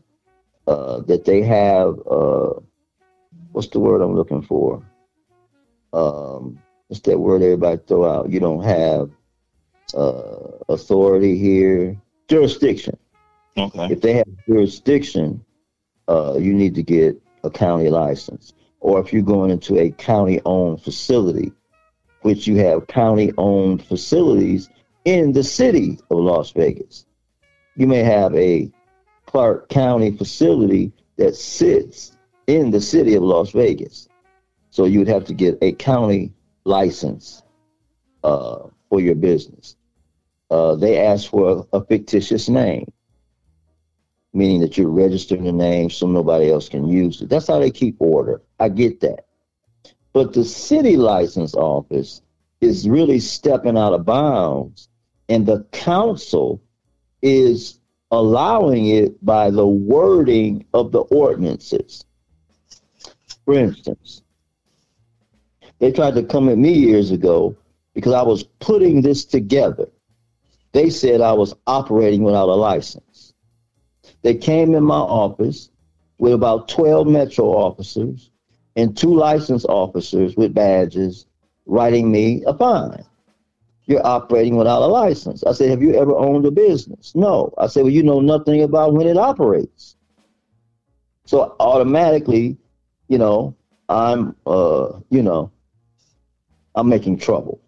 uh, 0.68 1.00
that 1.02 1.26
they 1.26 1.42
have 1.42 2.00
uh, 2.10 2.60
what's 3.52 3.70
the 3.70 3.80
word 3.80 4.02
I'm 4.02 4.16
looking 4.16 4.42
for? 4.42 4.84
Um, 5.94 6.60
what's 6.88 7.02
that 7.02 7.20
word 7.20 7.42
everybody 7.42 7.82
throw 7.88 8.10
out? 8.10 8.30
You 8.30 8.40
don't 8.40 8.64
have 8.64 9.10
uh, 9.96 10.58
authority 10.70 11.38
here, 11.38 11.98
jurisdiction. 12.28 12.98
Okay. 13.58 13.88
If 13.92 14.02
they 14.02 14.14
have 14.14 14.28
jurisdiction, 14.48 15.44
uh, 16.08 16.38
you 16.40 16.54
need 16.54 16.76
to 16.76 16.84
get 16.84 17.22
a 17.44 17.50
county 17.50 17.90
license. 17.90 18.54
Or 18.80 19.00
if 19.00 19.12
you're 19.12 19.22
going 19.22 19.52
into 19.52 19.78
a 19.78 19.92
county 19.92 20.42
owned 20.46 20.82
facility, 20.82 21.52
which 22.22 22.48
you 22.48 22.58
have 22.58 22.88
county 22.88 23.32
owned 23.38 23.84
facilities 23.86 24.70
in 25.06 25.34
the 25.34 25.44
city 25.44 26.00
of 26.10 26.18
Las 26.18 26.52
Vegas, 26.52 27.06
you 27.76 27.88
may 27.88 28.04
have 28.04 28.36
a 28.36 28.72
Clark 29.26 29.70
County 29.70 30.16
facility 30.16 30.92
that 31.18 31.36
sits 31.36 32.18
in 32.48 32.72
the 32.72 32.82
city 32.82 33.14
of 33.16 33.24
Las 33.24 33.52
Vegas. 33.52 34.08
So 34.72 34.86
you 34.86 35.00
would 35.00 35.08
have 35.08 35.26
to 35.26 35.34
get 35.34 35.58
a 35.62 35.74
county 35.74 36.34
license 36.64 37.44
uh, 38.24 38.68
for 38.90 39.00
your 39.00 39.16
business. 39.16 39.76
Uh, 40.50 40.76
they 40.76 40.98
ask 40.98 41.30
for 41.30 41.68
a, 41.72 41.78
a, 41.78 41.86
fictitious 41.86 42.50
name, 42.50 42.92
meaning 44.34 44.62
that 44.62 44.78
you're 44.78 44.90
registering 44.90 45.44
the 45.44 45.52
name 45.52 45.90
so 45.90 46.08
nobody 46.08 46.52
else 46.52 46.70
can 46.70 46.88
use 46.88 47.22
it. 47.22 47.30
That's 47.30 47.48
how 47.48 47.60
they 47.60 47.72
keep 47.72 47.96
order. 48.00 48.42
I 48.60 48.70
get 48.70 49.00
that. 49.02 49.26
But 50.14 50.34
the 50.34 50.46
city 50.46 50.98
license 50.98 51.56
office 51.56 52.22
is 52.62 52.88
really 52.90 53.20
stepping 53.20 53.78
out 53.78 53.94
of 53.94 54.06
bounds, 54.06 54.90
and 55.28 55.46
the 55.46 55.64
council 55.72 56.62
is 57.22 57.80
allowing 58.12 58.88
it 58.88 59.24
by 59.24 59.50
the 59.50 59.68
wording 59.68 60.66
of 60.74 60.92
the 60.92 61.00
ordinances. 61.00 62.06
For 63.46 63.54
instance, 63.54 64.22
they 65.80 65.92
tried 65.92 66.16
to 66.16 66.24
come 66.24 66.50
at 66.50 66.58
me 66.58 66.74
years 66.74 67.12
ago 67.12 67.56
because 67.94 68.14
I 68.14 68.22
was 68.22 68.44
putting 68.44 69.02
this 69.02 69.26
together. 69.26 69.90
They 70.72 70.90
said 70.90 71.22
I 71.22 71.34
was 71.34 71.56
operating 71.66 72.24
without 72.24 72.50
a 72.50 72.54
license. 72.56 73.09
They 74.22 74.36
came 74.36 74.76
in 74.76 74.84
my 74.84 74.96
office 75.00 75.70
with 76.18 76.34
about 76.34 76.68
12 76.68 77.08
Metro 77.08 77.46
officers 77.46 78.32
and 78.76 78.96
two 78.96 79.14
license 79.14 79.66
officers 79.66 80.36
with 80.36 80.54
badges 80.54 81.26
writing 81.66 82.12
me 82.12 82.44
a 82.46 82.54
fine. 82.54 83.04
You're 83.86 84.06
operating 84.06 84.56
without 84.56 84.84
a 84.84 84.88
license. 84.88 85.44
I 85.44 85.54
said, 85.54 85.70
Have 85.70 85.82
you 85.82 85.96
ever 85.96 86.16
owned 86.16 86.46
a 86.46 86.52
business? 86.52 87.14
No. 87.16 87.54
I 87.58 87.68
said, 87.68 87.84
Well, 87.84 87.94
you 87.94 88.04
know 88.04 88.20
nothing 88.20 88.62
about 88.62 88.94
when 88.94 89.08
it 89.08 89.18
operates. 89.18 89.96
So 91.26 91.56
automatically, 91.60 92.58
you 93.08 93.18
know, 93.18 93.56
I'm, 93.88 94.36
uh, 94.46 95.00
you 95.10 95.24
know, 95.24 95.52
I'm 96.76 96.88
making 96.88 97.18
trouble 97.18 97.60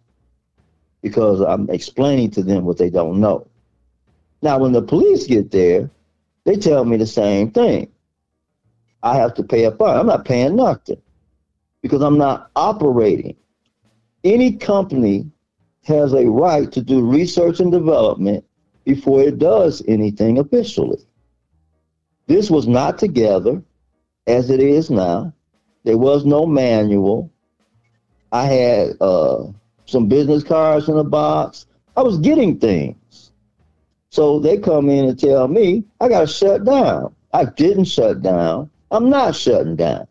because 1.01 1.41
I'm 1.41 1.69
explaining 1.69 2.31
to 2.31 2.43
them 2.43 2.65
what 2.65 2.77
they 2.77 2.89
don't 2.89 3.19
know. 3.19 3.47
Now, 4.43 4.59
when 4.59 4.71
the 4.71 4.81
police 4.81 5.27
get 5.27 5.51
there, 5.51 5.89
they 6.45 6.55
tell 6.55 6.85
me 6.85 6.97
the 6.97 7.07
same 7.07 7.51
thing. 7.51 7.91
I 9.03 9.15
have 9.15 9.33
to 9.35 9.43
pay 9.43 9.65
a 9.65 9.71
fine. 9.71 9.97
I'm 9.97 10.07
not 10.07 10.25
paying 10.25 10.55
nothing 10.55 11.01
because 11.81 12.01
I'm 12.01 12.17
not 12.17 12.51
operating. 12.55 13.35
Any 14.23 14.57
company 14.57 15.31
has 15.83 16.13
a 16.13 16.25
right 16.25 16.71
to 16.71 16.81
do 16.81 17.01
research 17.01 17.59
and 17.59 17.71
development 17.71 18.45
before 18.85 19.21
it 19.21 19.39
does 19.39 19.83
anything 19.87 20.37
officially. 20.37 20.99
This 22.27 22.49
was 22.49 22.67
not 22.67 22.99
together 22.99 23.61
as 24.27 24.49
it 24.49 24.59
is 24.59 24.89
now. 24.89 25.33
There 25.83 25.97
was 25.97 26.25
no 26.25 26.45
manual. 26.45 27.31
I 28.31 28.45
had 28.45 29.01
uh, 29.01 29.45
some 29.85 30.07
business 30.07 30.43
cards 30.43 30.87
in 30.87 30.97
a 30.97 31.03
box. 31.03 31.65
I 31.97 32.03
was 32.03 32.19
getting 32.19 32.59
things. 32.59 33.30
So 34.11 34.39
they 34.39 34.57
come 34.57 34.89
in 34.89 35.05
and 35.05 35.17
tell 35.17 35.47
me 35.47 35.85
I 36.01 36.09
got 36.09 36.21
to 36.21 36.27
shut 36.27 36.65
down. 36.65 37.15
I 37.33 37.45
didn't 37.45 37.85
shut 37.85 38.21
down. 38.21 38.69
I'm 38.91 39.09
not 39.09 39.35
shutting 39.35 39.77
down. 39.77 40.05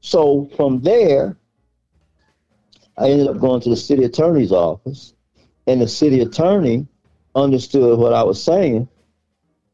So 0.00 0.48
from 0.56 0.80
there, 0.82 1.36
I 2.96 3.10
ended 3.10 3.26
up 3.26 3.40
going 3.40 3.60
to 3.62 3.70
the 3.70 3.76
city 3.76 4.04
attorney's 4.04 4.52
office, 4.52 5.14
and 5.66 5.80
the 5.80 5.88
city 5.88 6.20
attorney 6.20 6.86
understood 7.34 7.98
what 7.98 8.12
I 8.12 8.22
was 8.22 8.40
saying, 8.40 8.88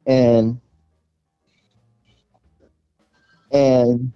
and 0.06 0.58
and 3.50 4.12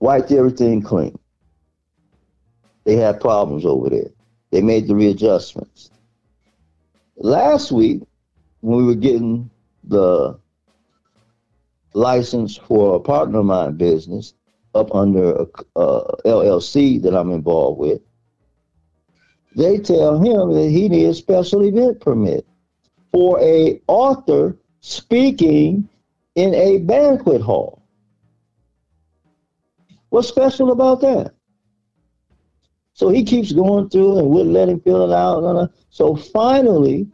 wiped 0.00 0.32
everything 0.32 0.82
clean. 0.82 1.16
They 2.84 2.96
had 2.96 3.20
problems 3.20 3.64
over 3.64 3.90
there. 3.90 4.10
They 4.50 4.60
made 4.60 4.88
the 4.88 4.96
readjustments. 4.96 5.90
Last 7.16 7.72
week, 7.72 8.02
when 8.60 8.78
we 8.78 8.84
were 8.84 8.94
getting 8.94 9.50
the 9.84 10.38
license 11.94 12.56
for 12.56 12.96
a 12.96 13.00
partner 13.00 13.38
of 13.38 13.46
mine 13.46 13.76
business 13.76 14.34
up 14.74 14.94
under 14.94 15.32
a, 15.32 15.46
a 15.76 16.16
LLC 16.26 17.00
that 17.02 17.14
I'm 17.16 17.30
involved 17.30 17.80
with, 17.80 18.00
they 19.54 19.78
tell 19.78 20.18
him 20.22 20.52
that 20.52 20.68
he 20.68 20.88
needs 20.88 21.18
a 21.18 21.20
special 21.20 21.64
event 21.64 22.00
permit 22.00 22.46
for 23.10 23.40
a 23.40 23.80
author 23.86 24.58
speaking 24.80 25.88
in 26.34 26.54
a 26.54 26.78
banquet 26.78 27.40
hall. 27.40 27.82
What's 30.10 30.28
special 30.28 30.70
about 30.70 31.00
that? 31.00 31.35
So 32.96 33.10
he 33.10 33.24
keeps 33.24 33.52
going 33.52 33.90
through 33.90 34.18
and 34.18 34.30
wouldn't 34.30 34.54
let 34.54 34.70
him 34.70 34.80
fill 34.80 35.10
it 35.10 35.14
out. 35.14 35.70
So 35.90 36.16
finally, 36.16 37.06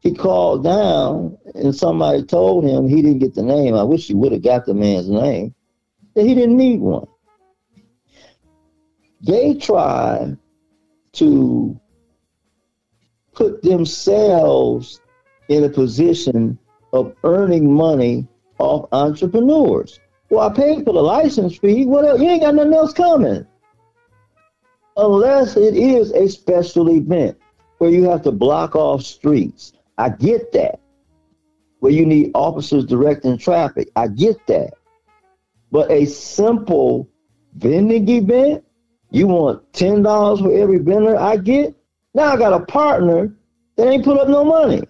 he 0.00 0.12
called 0.12 0.64
down 0.64 1.38
and 1.54 1.72
somebody 1.72 2.24
told 2.24 2.64
him 2.64 2.88
he 2.88 3.02
didn't 3.02 3.20
get 3.20 3.32
the 3.32 3.44
name. 3.44 3.76
I 3.76 3.84
wish 3.84 4.08
he 4.08 4.14
would 4.14 4.32
have 4.32 4.42
got 4.42 4.66
the 4.66 4.74
man's 4.74 5.08
name. 5.08 5.54
That 6.14 6.26
he 6.26 6.34
didn't 6.34 6.56
need 6.56 6.80
one. 6.80 7.06
They 9.20 9.54
tried 9.54 10.38
to 11.12 11.80
put 13.32 13.62
themselves 13.62 15.00
in 15.48 15.62
a 15.62 15.68
position 15.68 16.58
of 16.92 17.14
earning 17.22 17.72
money 17.72 18.26
off 18.58 18.88
entrepreneurs. 18.90 20.00
Well, 20.30 20.50
I 20.50 20.52
paid 20.52 20.84
for 20.84 20.92
the 20.92 21.02
license 21.02 21.56
fee. 21.56 21.86
What 21.86 22.04
else? 22.04 22.20
You 22.20 22.28
ain't 22.28 22.42
got 22.42 22.56
nothing 22.56 22.74
else 22.74 22.92
coming. 22.92 23.46
Unless 24.96 25.56
it 25.56 25.76
is 25.76 26.10
a 26.12 26.28
special 26.28 26.90
event 26.90 27.36
where 27.78 27.90
you 27.90 28.04
have 28.04 28.22
to 28.22 28.32
block 28.32 28.74
off 28.74 29.02
streets. 29.02 29.72
I 29.98 30.08
get 30.08 30.52
that. 30.52 30.80
Where 31.80 31.92
you 31.92 32.06
need 32.06 32.30
officers 32.34 32.86
directing 32.86 33.36
traffic. 33.36 33.90
I 33.96 34.08
get 34.08 34.46
that. 34.46 34.72
But 35.70 35.90
a 35.90 36.06
simple 36.06 37.08
vending 37.54 38.08
event, 38.08 38.64
you 39.10 39.26
want 39.26 39.70
$10 39.72 40.42
for 40.42 40.52
every 40.52 40.78
vendor 40.78 41.16
I 41.16 41.36
get? 41.36 41.74
Now 42.14 42.32
I 42.32 42.36
got 42.36 42.54
a 42.54 42.64
partner 42.64 43.34
that 43.76 43.88
ain't 43.88 44.04
put 44.04 44.18
up 44.18 44.28
no 44.28 44.44
money. 44.44 44.82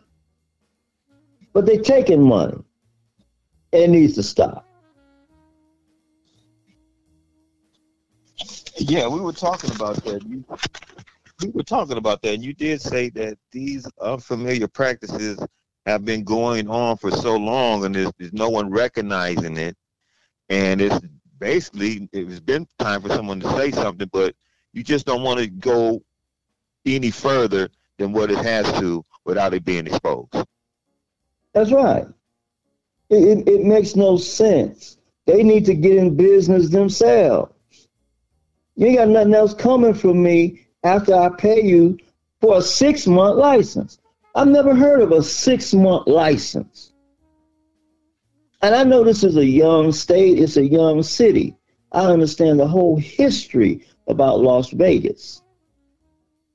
But 1.52 1.66
they 1.66 1.78
taking 1.78 2.22
money. 2.22 2.58
It 3.72 3.90
needs 3.90 4.14
to 4.14 4.22
stop. 4.22 4.65
Yeah, 8.78 9.08
we 9.08 9.20
were 9.20 9.32
talking 9.32 9.70
about 9.74 9.96
that. 10.04 10.22
We 11.42 11.50
were 11.50 11.62
talking 11.62 11.96
about 11.96 12.22
that, 12.22 12.34
and 12.34 12.44
you 12.44 12.52
did 12.52 12.80
say 12.80 13.10
that 13.10 13.38
these 13.50 13.86
unfamiliar 14.00 14.68
practices 14.68 15.38
have 15.86 16.04
been 16.04 16.24
going 16.24 16.68
on 16.68 16.96
for 16.96 17.10
so 17.10 17.36
long, 17.36 17.84
and 17.84 17.94
there's, 17.94 18.10
there's 18.18 18.32
no 18.32 18.48
one 18.48 18.70
recognizing 18.70 19.56
it. 19.56 19.76
And 20.48 20.80
it's 20.80 20.98
basically 21.38 22.08
it's 22.12 22.40
been 22.40 22.66
time 22.78 23.02
for 23.02 23.08
someone 23.08 23.40
to 23.40 23.50
say 23.56 23.70
something, 23.70 24.08
but 24.12 24.34
you 24.72 24.82
just 24.82 25.06
don't 25.06 25.22
want 25.22 25.40
to 25.40 25.46
go 25.46 26.02
any 26.84 27.10
further 27.10 27.68
than 27.98 28.12
what 28.12 28.30
it 28.30 28.38
has 28.38 28.70
to 28.80 29.04
without 29.24 29.54
it 29.54 29.64
being 29.64 29.86
exposed. 29.86 30.34
That's 31.52 31.72
right. 31.72 32.06
It, 33.08 33.38
it, 33.38 33.48
it 33.48 33.64
makes 33.64 33.96
no 33.96 34.16
sense. 34.16 34.98
They 35.26 35.42
need 35.42 35.64
to 35.66 35.74
get 35.74 35.96
in 35.96 36.16
business 36.16 36.68
themselves. 36.68 37.52
You 38.76 38.88
ain't 38.88 38.98
got 38.98 39.08
nothing 39.08 39.34
else 39.34 39.54
coming 39.54 39.94
from 39.94 40.22
me 40.22 40.66
after 40.84 41.14
I 41.14 41.30
pay 41.30 41.62
you 41.62 41.98
for 42.40 42.58
a 42.58 42.62
six 42.62 43.06
month 43.06 43.38
license. 43.38 43.98
I've 44.34 44.48
never 44.48 44.74
heard 44.74 45.00
of 45.00 45.12
a 45.12 45.22
six 45.22 45.72
month 45.72 46.06
license. 46.06 46.92
And 48.60 48.74
I 48.74 48.84
know 48.84 49.02
this 49.02 49.24
is 49.24 49.36
a 49.36 49.46
young 49.46 49.92
state, 49.92 50.38
it's 50.38 50.58
a 50.58 50.64
young 50.64 51.02
city. 51.02 51.56
I 51.92 52.04
understand 52.04 52.60
the 52.60 52.66
whole 52.66 52.98
history 52.98 53.86
about 54.08 54.40
Las 54.40 54.70
Vegas. 54.70 55.42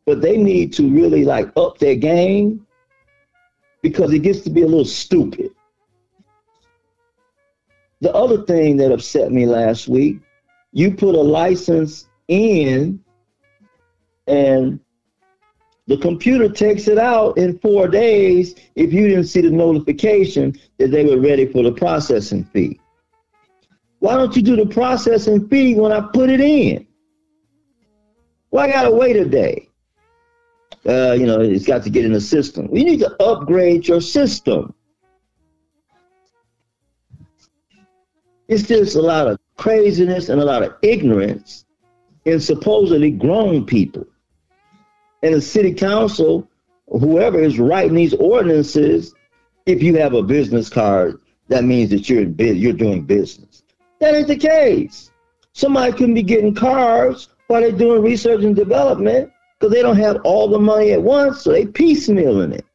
But 0.05 0.21
they 0.21 0.38
need 0.38 0.73
to 0.73 0.88
really 0.88 1.25
like 1.25 1.51
up 1.55 1.79
their 1.79 1.95
game 1.95 2.67
because 3.81 4.13
it 4.13 4.19
gets 4.19 4.41
to 4.41 4.51
be 4.51 4.62
a 4.62 4.67
little 4.67 4.86
stupid. 4.86 5.51
The 8.01 8.13
other 8.13 8.43
thing 8.43 8.77
that 8.77 8.91
upset 8.91 9.31
me 9.31 9.45
last 9.45 9.88
week, 9.88 10.19
you 10.71 10.93
put 10.93 11.15
a 11.15 11.21
license 11.21 12.07
in 12.31 13.03
and 14.25 14.79
the 15.87 15.97
computer 15.97 16.47
takes 16.47 16.87
it 16.87 16.97
out 16.97 17.37
in 17.37 17.59
four 17.59 17.89
days 17.89 18.55
if 18.75 18.93
you 18.93 19.09
didn't 19.09 19.25
see 19.25 19.41
the 19.41 19.49
notification 19.49 20.57
that 20.77 20.91
they 20.91 21.03
were 21.03 21.19
ready 21.19 21.45
for 21.45 21.63
the 21.63 21.71
processing 21.73 22.45
fee. 22.45 22.79
Why 23.99 24.15
don't 24.15 24.33
you 24.35 24.41
do 24.41 24.55
the 24.55 24.65
processing 24.65 25.49
fee 25.49 25.75
when 25.75 25.91
I 25.91 25.99
put 25.99 26.29
it 26.29 26.39
in? 26.39 26.87
Well, 28.49 28.63
I 28.63 28.71
gotta 28.71 28.91
wait 28.91 29.17
a 29.17 29.25
day? 29.25 29.67
Uh, 30.87 31.11
you 31.11 31.25
know, 31.25 31.41
it's 31.41 31.65
got 31.65 31.83
to 31.83 31.89
get 31.89 32.05
in 32.05 32.13
the 32.13 32.21
system. 32.21 32.69
You 32.73 32.85
need 32.85 32.99
to 33.01 33.21
upgrade 33.21 33.87
your 33.87 34.01
system. 34.01 34.73
It's 38.47 38.63
just 38.63 38.95
a 38.95 39.01
lot 39.01 39.27
of 39.27 39.37
craziness 39.57 40.29
and 40.29 40.41
a 40.41 40.45
lot 40.45 40.63
of 40.63 40.75
ignorance 40.81 41.65
in 42.25 42.39
supposedly 42.39 43.12
grown 43.12 43.65
people. 43.65 44.05
And 45.23 45.34
the 45.34 45.41
city 45.41 45.73
council, 45.73 46.49
whoever 46.88 47.39
is 47.39 47.60
writing 47.60 47.95
these 47.95 48.13
ordinances, 48.13 49.13
if 49.65 49.81
you 49.84 49.97
have 49.97 50.13
a 50.13 50.23
business 50.23 50.69
card, 50.69 51.19
that 51.47 51.63
means 51.63 51.89
that 51.91 52.10
you're 52.10 52.21
in 52.21 52.34
biz- 52.34 52.57
you're 52.57 52.73
doing 52.73 53.03
business. 53.03 53.63
That 53.99 54.15
ain't 54.15 54.27
the 54.27 54.38
case. 54.38 55.12
Somebody 55.53 55.93
can 55.93 56.13
be 56.13 56.23
getting 56.23 56.55
cars 56.55 57.29
while 57.47 57.62
they're 57.62 57.71
doing 57.71 58.01
research 58.01 58.43
and 58.43 58.55
development 58.55 59.31
because 59.60 59.73
they 59.73 59.81
don't 59.81 59.97
have 59.97 60.21
all 60.23 60.47
the 60.47 60.60
money 60.60 60.91
at 60.91 61.01
once, 61.01 61.41
so 61.41 61.51
they 61.51 61.65
piecemealing 61.65 62.53
it. 62.53 62.65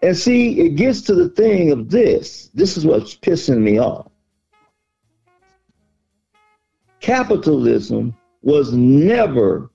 And 0.00 0.16
see, 0.16 0.58
it 0.60 0.70
gets 0.70 1.02
to 1.02 1.14
the 1.14 1.28
thing 1.28 1.70
of 1.70 1.90
this. 1.90 2.50
This 2.54 2.76
is 2.76 2.84
what's 2.84 3.14
pissing 3.14 3.58
me 3.58 3.78
off. 3.78 4.10
Capitalism 7.00 8.16
was 8.42 8.72
never 8.72 9.70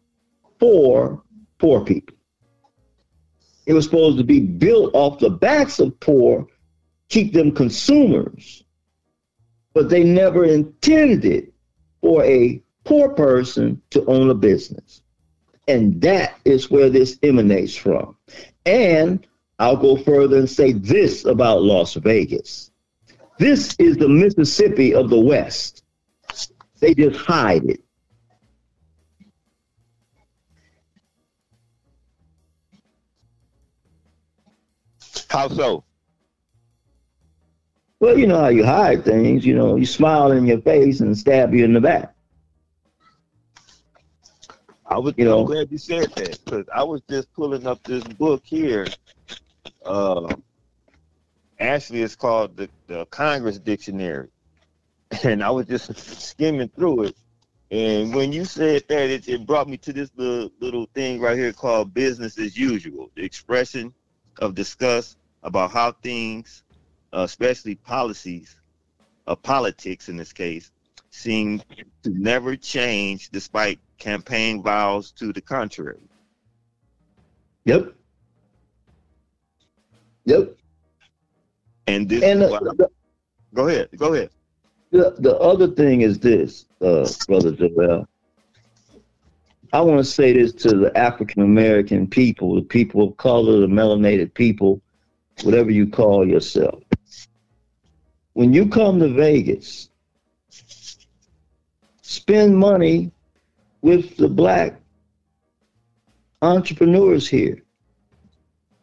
for 0.59 1.23
poor 1.57 1.83
people. 1.83 2.15
It 3.65 3.73
was 3.73 3.85
supposed 3.85 4.17
to 4.17 4.23
be 4.23 4.39
built 4.39 4.91
off 4.93 5.19
the 5.19 5.29
backs 5.29 5.79
of 5.79 5.99
poor, 5.99 6.47
keep 7.09 7.33
them 7.33 7.51
consumers. 7.51 8.63
But 9.73 9.89
they 9.89 10.03
never 10.03 10.45
intended 10.45 11.51
for 12.01 12.23
a 12.23 12.61
poor 12.83 13.09
person 13.09 13.81
to 13.91 14.05
own 14.05 14.29
a 14.29 14.33
business. 14.33 15.01
And 15.67 16.01
that 16.01 16.39
is 16.45 16.71
where 16.71 16.89
this 16.89 17.19
emanates 17.23 17.75
from. 17.75 18.15
And 18.65 19.27
I'll 19.59 19.77
go 19.77 19.97
further 19.97 20.37
and 20.37 20.49
say 20.49 20.71
this 20.71 21.25
about 21.25 21.61
Las 21.61 21.95
Vegas. 21.95 22.71
This 23.37 23.75
is 23.77 23.97
the 23.97 24.07
Mississippi 24.07 24.93
of 24.93 25.09
the 25.09 25.19
West. 25.19 25.83
They 26.79 26.93
just 26.93 27.19
hide 27.19 27.65
it. 27.65 27.81
How 35.29 35.49
so? 35.49 35.83
Well, 37.99 38.17
you 38.17 38.27
know 38.27 38.39
how 38.39 38.49
you 38.49 38.65
hide 38.65 39.03
things. 39.03 39.45
You 39.45 39.55
know, 39.55 39.75
you 39.75 39.85
smile 39.85 40.31
in 40.31 40.45
your 40.45 40.61
face 40.61 40.99
and 40.99 41.17
stab 41.17 41.53
you 41.53 41.65
in 41.65 41.73
the 41.73 41.81
back. 41.81 42.13
I 44.85 44.97
was 44.99 45.13
you 45.17 45.25
know, 45.25 45.43
glad 45.43 45.69
you 45.71 45.77
said 45.77 46.11
that 46.15 46.39
because 46.45 46.65
I 46.73 46.83
was 46.83 47.01
just 47.09 47.33
pulling 47.33 47.67
up 47.67 47.83
this 47.83 48.03
book 48.03 48.41
here. 48.45 48.87
Uh, 49.85 50.33
actually, 51.59 52.03
it's 52.03 52.15
called 52.15 52.55
the, 52.55 52.69
the 52.87 53.05
Congress 53.07 53.59
Dictionary, 53.59 54.29
and 55.23 55.43
I 55.43 55.49
was 55.49 55.65
just 55.65 55.93
skimming 56.21 56.69
through 56.69 57.05
it. 57.05 57.17
And 57.69 58.15
when 58.15 58.31
you 58.31 58.45
said 58.45 58.83
that, 58.87 59.09
it, 59.09 59.27
it 59.27 59.45
brought 59.45 59.67
me 59.67 59.75
to 59.77 59.91
this 59.91 60.09
little, 60.15 60.49
little 60.61 60.87
thing 60.93 61.19
right 61.19 61.37
here 61.37 61.51
called 61.51 61.93
business 61.93 62.37
as 62.37 62.57
usual. 62.57 63.11
The 63.15 63.23
expression 63.23 63.93
of 64.39 64.55
discuss 64.55 65.15
about 65.43 65.71
how 65.71 65.91
things, 65.91 66.63
uh, 67.13 67.21
especially 67.21 67.75
policies, 67.75 68.55
uh, 69.27 69.35
politics 69.35 70.09
in 70.09 70.17
this 70.17 70.33
case, 70.33 70.71
seem 71.09 71.61
to 72.03 72.09
never 72.09 72.55
change 72.55 73.29
despite 73.29 73.79
campaign 73.97 74.61
vows 74.61 75.11
to 75.11 75.33
the 75.33 75.41
contrary. 75.41 76.09
Yep. 77.65 77.93
Yep. 80.25 80.55
And 81.87 82.07
this 82.09 82.23
And 82.23 82.43
is 82.43 82.49
the, 82.49 82.89
go 83.53 83.67
ahead, 83.67 83.89
go 83.97 84.13
ahead. 84.13 84.29
the, 84.91 85.15
the 85.19 85.37
other 85.37 85.67
thing 85.67 86.01
is 86.01 86.19
this, 86.19 86.65
uh, 86.81 87.07
Brother 87.27 87.51
Joel. 87.51 88.07
I 89.73 89.81
want 89.81 89.99
to 89.99 90.03
say 90.03 90.33
this 90.33 90.53
to 90.63 90.69
the 90.77 90.97
African 90.97 91.41
American 91.41 92.07
people, 92.07 92.55
the 92.55 92.61
people 92.61 93.07
of 93.07 93.17
color, 93.17 93.59
the 93.59 93.67
melanated 93.67 94.33
people, 94.33 94.81
whatever 95.43 95.71
you 95.71 95.87
call 95.87 96.27
yourself. 96.27 96.81
When 98.33 98.53
you 98.53 98.67
come 98.67 98.99
to 98.99 99.09
Vegas, 99.09 99.89
spend 102.01 102.57
money 102.57 103.11
with 103.81 104.15
the 104.15 104.29
black 104.29 104.79
entrepreneurs 106.41 107.27
here. 107.27 107.61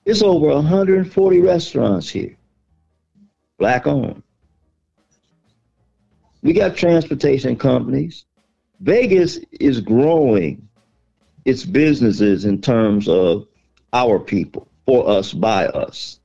There's 0.05 0.23
over 0.23 0.49
140 0.49 1.41
restaurants 1.41 2.11
here, 2.11 2.37
black 3.59 3.87
owned. 3.87 4.23
We 6.43 6.53
got 6.53 6.77
transportation 6.77 7.57
companies. 7.57 8.27
Vegas 8.81 9.39
is 9.53 9.81
growing 9.81 10.69
its 11.45 11.65
businesses 11.65 12.45
in 12.45 12.61
terms 12.61 13.09
of 13.09 13.47
our 13.93 14.19
people, 14.19 14.69
for 14.87 15.09
us, 15.09 15.33
by 15.33 15.67
us. 15.67 16.21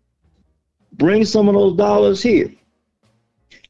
Bring 0.93 1.25
some 1.25 1.47
of 1.47 1.55
those 1.55 1.77
dollars 1.77 2.21
here. 2.21 2.53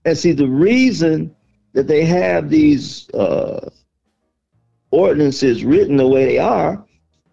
And 0.05 0.17
see, 0.17 0.31
the 0.31 0.47
reason 0.47 1.35
that 1.73 1.87
they 1.87 2.05
have 2.05 2.49
these 2.49 3.09
uh, 3.11 3.69
ordinances 4.91 5.63
written 5.63 5.97
the 5.97 6.07
way 6.07 6.25
they 6.25 6.39
are 6.39 6.83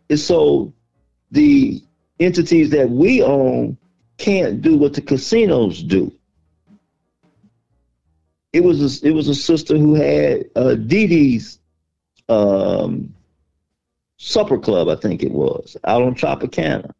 is 0.09 0.25
so 0.25 0.73
the 1.31 1.83
entities 2.21 2.71
that 2.71 2.91
we 2.91 3.23
own 3.23 3.77
can't 4.19 4.63
do 4.63 4.77
what 4.77 4.95
the 4.95 5.01
casinos 5.01 5.83
do. 5.83 6.13
It 8.53 8.65
was 8.65 9.03
a, 9.03 9.07
it 9.07 9.13
was 9.13 9.29
a 9.29 9.35
sister 9.35 9.77
who 9.77 9.95
had 9.95 10.47
uh, 10.57 10.75
Dee 10.75 11.07
Dee's 11.07 11.59
um, 12.29 13.15
supper 14.19 14.59
club, 14.59 14.89
I 14.89 14.97
think 14.97 15.23
it 15.23 15.33
was, 15.33 15.77
out 15.85 16.03
on 16.03 16.15
Tropicana. 16.15 16.91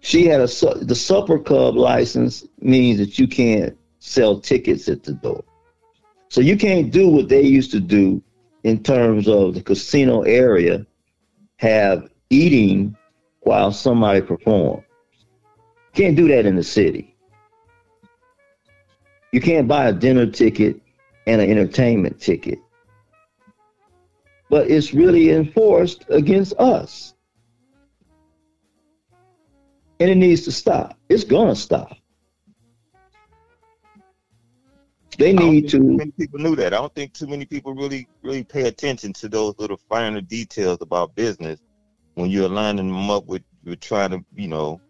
She 0.00 0.26
had 0.26 0.40
a 0.40 0.46
the 0.46 0.94
supper 0.94 1.38
club 1.38 1.76
license 1.76 2.46
means 2.60 2.98
that 2.98 3.18
you 3.18 3.28
can't 3.28 3.76
sell 3.98 4.40
tickets 4.40 4.88
at 4.88 5.02
the 5.02 5.12
door, 5.12 5.44
so 6.28 6.40
you 6.40 6.56
can't 6.56 6.90
do 6.90 7.08
what 7.08 7.28
they 7.28 7.42
used 7.42 7.72
to 7.72 7.80
do 7.80 8.22
in 8.64 8.82
terms 8.82 9.28
of 9.28 9.54
the 9.54 9.62
casino 9.62 10.22
area, 10.22 10.86
have 11.56 12.08
eating 12.30 12.96
while 13.40 13.72
somebody 13.72 14.20
performs. 14.20 14.84
Can't 15.94 16.16
do 16.16 16.28
that 16.28 16.46
in 16.46 16.56
the 16.56 16.62
city. 16.62 17.16
You 19.32 19.40
can't 19.40 19.68
buy 19.68 19.88
a 19.88 19.92
dinner 19.92 20.26
ticket 20.26 20.80
and 21.26 21.40
an 21.40 21.50
entertainment 21.50 22.20
ticket. 22.20 22.58
But 24.50 24.70
it's 24.70 24.94
really 24.94 25.30
enforced 25.30 26.04
against 26.08 26.54
us. 26.58 27.14
And 30.00 30.10
it 30.10 30.14
needs 30.14 30.42
to 30.42 30.52
stop. 30.52 30.96
It's 31.08 31.24
going 31.24 31.48
to 31.48 31.56
stop. 31.56 31.96
They 35.18 35.32
need 35.32 35.68
to, 35.70 35.80
many 35.80 36.12
people 36.12 36.38
knew 36.38 36.54
that. 36.54 36.72
I 36.72 36.76
don't 36.76 36.94
think 36.94 37.12
too 37.12 37.26
many 37.26 37.44
people 37.44 37.74
really 37.74 38.06
really 38.22 38.44
pay 38.44 38.68
attention 38.68 39.12
to 39.14 39.28
those 39.28 39.54
little 39.58 39.80
finer 39.88 40.20
details 40.20 40.78
about 40.80 41.16
business 41.16 41.60
when 42.14 42.30
you're 42.30 42.48
lining 42.48 42.86
them 42.86 43.10
up 43.10 43.26
with 43.26 43.42
with 43.64 43.80
trying 43.80 44.10
to 44.10 44.24
you 44.36 44.46
know 44.46 44.80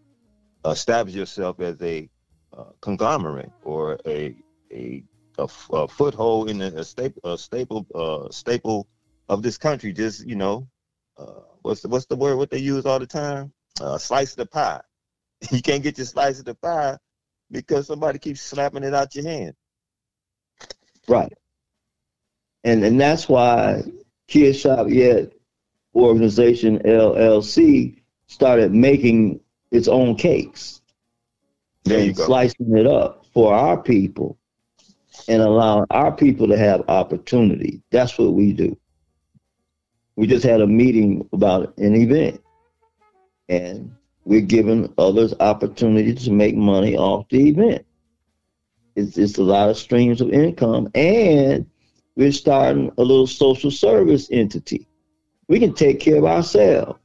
establish 0.65 1.15
yourself 1.15 1.59
as 1.59 1.81
a 1.81 2.07
uh, 2.55 2.65
conglomerate 2.81 3.51
or 3.63 3.97
a 4.05 4.35
a, 4.71 5.03
a, 5.39 5.43
f- 5.43 5.69
a 5.73 5.87
foothold 5.87 6.51
in 6.51 6.61
a, 6.61 6.67
a 6.67 6.83
staple 6.83 7.33
a 7.33 7.35
staple 7.35 7.87
uh, 7.95 8.29
staple 8.31 8.87
of 9.29 9.43
this 9.43 9.57
country. 9.57 9.93
Just 9.93 10.27
you 10.27 10.35
know, 10.35 10.67
uh, 11.17 11.41
what's 11.61 11.81
the, 11.81 11.89
what's 11.89 12.07
the 12.07 12.17
word 12.17 12.37
what 12.37 12.49
they 12.49 12.59
use 12.59 12.85
all 12.85 12.99
the 12.99 13.07
time? 13.07 13.53
Uh, 13.79 13.97
slice 13.97 14.31
of 14.31 14.37
the 14.37 14.45
pie. 14.47 14.81
You 15.51 15.61
can't 15.61 15.83
get 15.83 15.97
your 15.97 16.05
slice 16.05 16.39
of 16.39 16.45
the 16.45 16.55
pie 16.55 16.97
because 17.51 17.87
somebody 17.87 18.19
keeps 18.19 18.41
slapping 18.41 18.83
it 18.83 18.93
out 18.93 19.15
your 19.15 19.25
hand. 19.25 19.55
right. 21.07 21.33
And, 22.65 22.83
and 22.83 22.99
that's 22.99 23.29
why 23.29 23.83
Kid 24.27 24.53
Shop 24.55 24.87
Yet 24.89 25.31
Organization 25.95 26.79
LLC 26.79 28.01
started 28.27 28.73
making 28.73 29.39
its 29.71 29.87
own 29.87 30.15
cakes. 30.15 30.81
There 31.85 31.99
you 31.99 32.07
and 32.07 32.17
go. 32.17 32.25
slicing 32.25 32.77
it 32.77 32.87
up 32.87 33.25
for 33.33 33.53
our 33.53 33.81
people 33.81 34.37
and 35.27 35.41
allowing 35.41 35.85
our 35.91 36.11
people 36.11 36.47
to 36.47 36.57
have 36.57 36.83
opportunity. 36.89 37.81
That's 37.91 38.17
what 38.17 38.33
we 38.33 38.53
do. 38.53 38.77
We 40.19 40.27
just 40.27 40.45
had 40.45 40.59
a 40.59 40.67
meeting 40.67 41.25
about 41.31 41.77
an 41.77 41.95
event, 41.95 42.43
and 43.47 43.95
we're 44.25 44.41
giving 44.41 44.93
others 44.97 45.33
opportunity 45.39 46.13
to 46.13 46.31
make 46.31 46.57
money 46.57 46.97
off 46.97 47.29
the 47.29 47.47
event. 47.47 47.85
It's, 48.97 49.17
it's 49.17 49.37
a 49.37 49.43
lot 49.43 49.69
of 49.69 49.77
streams 49.77 50.19
of 50.19 50.29
income, 50.31 50.91
and 50.93 51.65
we're 52.17 52.33
starting 52.33 52.91
a 52.97 53.01
little 53.01 53.27
social 53.27 53.71
service 53.71 54.27
entity. 54.29 54.85
We 55.47 55.57
can 55.57 55.73
take 55.73 56.01
care 56.01 56.17
of 56.17 56.25
ourselves. 56.25 56.99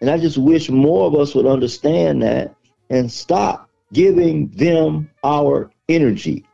And 0.00 0.08
I 0.08 0.16
just 0.16 0.38
wish 0.38 0.70
more 0.70 1.06
of 1.06 1.14
us 1.14 1.34
would 1.34 1.44
understand 1.44 2.22
that 2.22 2.54
and 2.88 3.12
stop 3.12 3.68
giving 3.92 4.48
them 4.48 5.10
our 5.22 5.70
energy. 5.90 6.46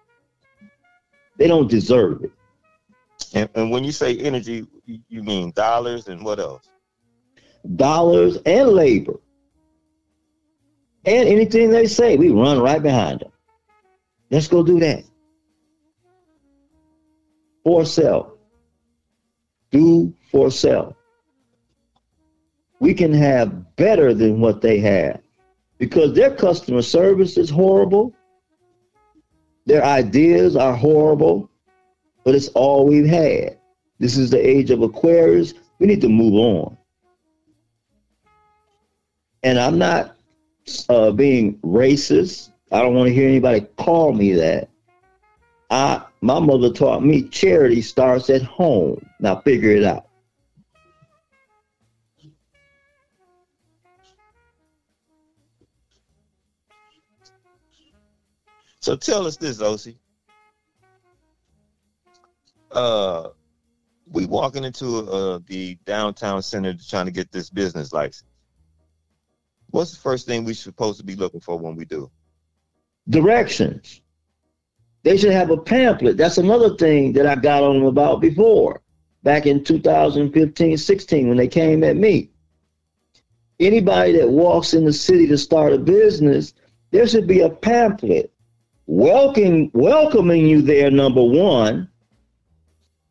They 1.37 1.46
don't 1.46 1.70
deserve 1.70 2.24
it. 2.24 2.32
And, 3.35 3.49
and 3.55 3.71
when 3.71 3.85
you 3.85 3.92
say 3.92 4.16
energy, 4.18 4.66
you 4.87 5.23
mean 5.23 5.53
dollars 5.53 6.09
and 6.09 6.25
what 6.25 6.38
else? 6.38 6.71
Dollars 7.77 8.38
and 8.45 8.68
labor. 8.68 9.21
And 11.05 11.29
anything 11.29 11.71
they 11.71 11.87
say, 11.87 12.16
we 12.16 12.31
run 12.31 12.61
right 12.61 12.83
behind 12.83 13.21
them. 13.21 13.33
Let's 14.31 14.49
go 14.49 14.62
do 14.62 14.79
that. 14.81 15.05
For 17.64 17.85
self. 17.85 18.29
Do 19.71 20.14
for 20.31 20.51
self. 20.51 20.95
We 22.81 22.95
can 22.95 23.12
have 23.12 23.77
better 23.77 24.12
than 24.12 24.40
what 24.40 24.61
they 24.61 24.79
have 24.81 25.21
because 25.79 26.14
their 26.14 26.35
customer 26.35 26.83
service 26.83 27.37
is 27.37 27.51
horrible. 27.51 28.14
Their 29.66 29.85
ideas 29.85 30.57
are 30.57 30.75
horrible, 30.75 31.49
but 32.24 32.35
it's 32.35 32.48
all 32.48 32.87
we've 32.87 33.06
had. 33.06 33.58
This 33.98 34.16
is 34.16 34.30
the 34.30 34.38
age 34.38 34.70
of 34.70 34.82
Aquarius. 34.82 35.54
We 35.78 35.87
need 35.87 36.00
to 36.00 36.08
move 36.08 36.35
on. 36.35 36.76
And 39.42 39.58
I'm 39.58 39.78
not 39.78 40.16
uh, 40.88 41.11
being 41.11 41.58
racist. 41.58 42.50
I 42.70 42.80
don't 42.80 42.94
want 42.94 43.08
to 43.08 43.14
hear 43.14 43.28
anybody 43.28 43.66
call 43.76 44.12
me 44.12 44.32
that. 44.35 44.68
I 45.70 46.02
my 46.20 46.38
mother 46.38 46.72
taught 46.72 47.02
me 47.02 47.28
charity 47.28 47.82
starts 47.82 48.30
at 48.30 48.42
home. 48.42 49.04
Now 49.20 49.40
figure 49.40 49.70
it 49.70 49.85
out. 49.85 50.06
So 58.80 58.96
tell 58.96 59.26
us 59.26 59.37
this, 59.37 59.61
OC. 59.61 59.94
Uh, 62.72 63.28
we 64.11 64.26
walking 64.26 64.64
into 64.64 65.11
uh, 65.11 65.38
the 65.46 65.76
downtown 65.85 66.42
center 66.42 66.74
trying 66.74 67.06
to 67.06 67.12
get 67.12 67.32
this 67.32 67.50
business 67.50 67.92
license. 67.92 68.24
What's 69.70 69.92
the 69.92 70.00
first 70.00 70.26
thing 70.26 70.44
we 70.44 70.54
supposed 70.54 70.98
to 70.98 71.04
be 71.04 71.16
looking 71.16 71.40
for 71.40 71.58
when 71.58 71.76
we 71.76 71.85
do? 71.85 72.11
Directions. 73.08 74.02
They 75.02 75.16
should 75.16 75.32
have 75.32 75.50
a 75.50 75.56
pamphlet. 75.56 76.16
That's 76.16 76.38
another 76.38 76.76
thing 76.76 77.14
that 77.14 77.26
I 77.26 77.35
got 77.35 77.62
on 77.62 77.78
them 77.78 77.87
about 77.87 78.20
before, 78.20 78.82
back 79.22 79.46
in 79.46 79.64
2015, 79.64 80.76
16, 80.76 81.28
when 81.28 81.37
they 81.37 81.48
came 81.48 81.82
at 81.82 81.96
me. 81.96 82.30
Anybody 83.58 84.12
that 84.18 84.28
walks 84.28 84.74
in 84.74 84.85
the 84.85 84.92
city 84.92 85.26
to 85.28 85.38
start 85.38 85.72
a 85.72 85.78
business, 85.78 86.52
there 86.90 87.06
should 87.06 87.26
be 87.26 87.40
a 87.40 87.50
pamphlet 87.50 88.32
welcoming 88.87 89.70
welcoming 89.72 90.46
you 90.46 90.61
there 90.61 90.90
number 90.90 91.22
one 91.22 91.88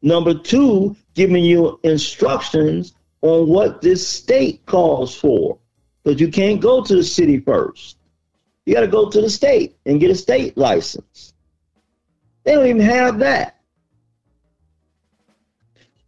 number 0.02 0.34
two 0.34 0.96
giving 1.14 1.44
you 1.44 1.80
instructions 1.84 2.94
on 3.22 3.48
what 3.48 3.82
this 3.82 4.08
state 4.08 4.66
calls 4.66 5.16
for 5.16 5.58
because 6.04 6.20
you 6.20 6.30
can't 6.30 6.62
go 6.62 6.84
to 6.84 6.96
the 6.96 7.04
city 7.04 7.40
first 7.40 7.98
you 8.66 8.74
got 8.74 8.82
to 8.82 8.88
go 8.88 9.10
to 9.10 9.22
the 9.22 9.30
state 9.30 9.78
and 9.86 10.00
get 10.00 10.12
a 10.12 10.16
state 10.16 10.58
license 10.58 11.34
They 12.44 12.54
don't 12.56 12.68
even 12.68 12.82
have 12.82 13.20
that. 13.20 13.60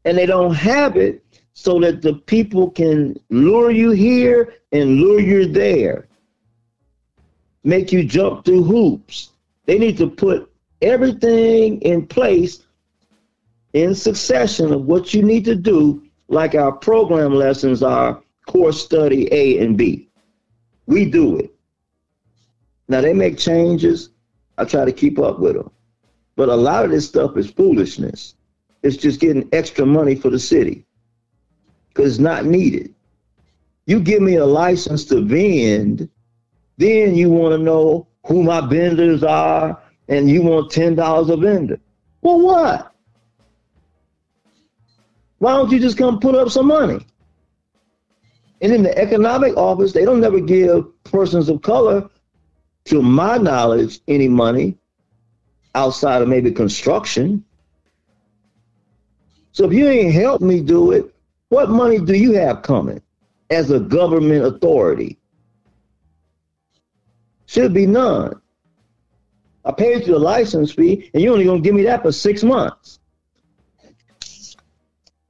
And 0.05 0.17
they 0.17 0.25
don't 0.25 0.53
have 0.53 0.97
it 0.97 1.23
so 1.53 1.79
that 1.79 2.01
the 2.01 2.15
people 2.15 2.69
can 2.71 3.15
lure 3.29 3.71
you 3.71 3.91
here 3.91 4.55
and 4.71 4.97
lure 4.99 5.19
you 5.19 5.45
there, 5.47 6.07
make 7.63 7.91
you 7.91 8.03
jump 8.03 8.43
through 8.43 8.63
hoops. 8.63 9.29
They 9.65 9.77
need 9.79 9.97
to 9.99 10.09
put 10.09 10.51
everything 10.81 11.81
in 11.81 12.05
place 12.07 12.62
in 13.73 13.95
succession 13.95 14.71
of 14.71 14.83
what 14.83 15.13
you 15.13 15.23
need 15.23 15.45
to 15.45 15.55
do, 15.55 16.03
like 16.27 16.55
our 16.55 16.71
program 16.71 17.33
lessons 17.33 17.83
are 17.83 18.21
course 18.45 18.83
study 18.83 19.27
A 19.31 19.59
and 19.59 19.77
B. 19.77 20.09
We 20.85 21.05
do 21.05 21.37
it. 21.37 21.53
Now 22.87 23.01
they 23.01 23.13
make 23.13 23.37
changes. 23.37 24.09
I 24.57 24.65
try 24.65 24.85
to 24.85 24.91
keep 24.91 25.17
up 25.19 25.39
with 25.39 25.55
them. 25.55 25.71
But 26.35 26.49
a 26.49 26.55
lot 26.55 26.85
of 26.85 26.91
this 26.91 27.07
stuff 27.07 27.37
is 27.37 27.49
foolishness. 27.49 28.35
It's 28.81 28.97
just 28.97 29.19
getting 29.19 29.47
extra 29.53 29.85
money 29.85 30.15
for 30.15 30.29
the 30.29 30.39
city 30.39 30.85
because 31.89 32.13
it's 32.13 32.19
not 32.19 32.45
needed. 32.45 32.93
You 33.85 33.99
give 33.99 34.21
me 34.21 34.35
a 34.35 34.45
license 34.45 35.05
to 35.05 35.21
vend, 35.23 36.09
then 36.77 37.15
you 37.15 37.29
want 37.29 37.53
to 37.53 37.57
know 37.57 38.07
who 38.25 38.43
my 38.43 38.61
vendors 38.61 39.23
are, 39.23 39.81
and 40.07 40.29
you 40.29 40.41
want 40.41 40.71
$10 40.71 41.29
a 41.29 41.37
vendor. 41.37 41.79
Well, 42.21 42.39
what? 42.39 42.92
Why 45.43 45.57
don't 45.57 45.69
you 45.73 45.79
just 45.81 45.97
come 45.97 46.21
put 46.21 46.35
up 46.35 46.49
some 46.49 46.67
money? 46.67 47.05
And 48.61 48.71
in 48.71 48.81
the 48.81 48.97
economic 48.97 49.57
office, 49.57 49.91
they 49.91 50.05
don't 50.05 50.21
never 50.21 50.39
give 50.39 50.85
persons 51.03 51.49
of 51.49 51.61
color, 51.61 52.09
to 52.85 53.01
my 53.01 53.37
knowledge, 53.37 53.99
any 54.07 54.29
money 54.29 54.77
outside 55.75 56.21
of 56.21 56.29
maybe 56.29 56.49
construction. 56.49 57.43
So 59.51 59.65
if 59.65 59.73
you 59.73 59.85
ain't 59.85 60.13
helped 60.13 60.43
me 60.45 60.61
do 60.61 60.93
it, 60.93 61.13
what 61.49 61.69
money 61.69 61.99
do 61.99 62.13
you 62.13 62.35
have 62.35 62.61
coming 62.61 63.01
as 63.49 63.69
a 63.69 63.81
government 63.81 64.45
authority? 64.45 65.17
Should 67.47 67.73
be 67.73 67.85
none. 67.85 68.41
I 69.65 69.73
paid 69.73 70.07
you 70.07 70.15
a 70.15 70.19
license 70.19 70.71
fee, 70.71 71.11
and 71.13 71.21
you're 71.21 71.33
only 71.33 71.43
gonna 71.43 71.59
give 71.59 71.75
me 71.75 71.83
that 71.83 72.01
for 72.01 72.13
six 72.13 72.43
months. 72.43 72.99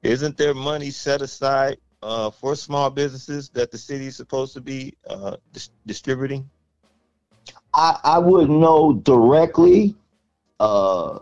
Isn't 0.04 0.38
there 0.38 0.54
money 0.54 0.92
set 0.92 1.22
aside 1.22 1.78
uh, 2.02 2.30
for 2.30 2.56
small 2.56 2.90
businesses 2.90 3.50
that 3.50 3.72
the 3.72 3.78
city 3.78 4.08
is 4.08 4.18
supposed 4.18 4.54
to 4.54 4.62
be 4.62 4.94
uh, 5.10 5.38
dis- 5.54 5.70
distributing? 5.86 6.50
I, 7.74 7.98
I 8.04 8.18
wouldn't 8.20 8.60
know 8.60 8.94
directly. 8.94 9.96
Uh, 10.60 11.20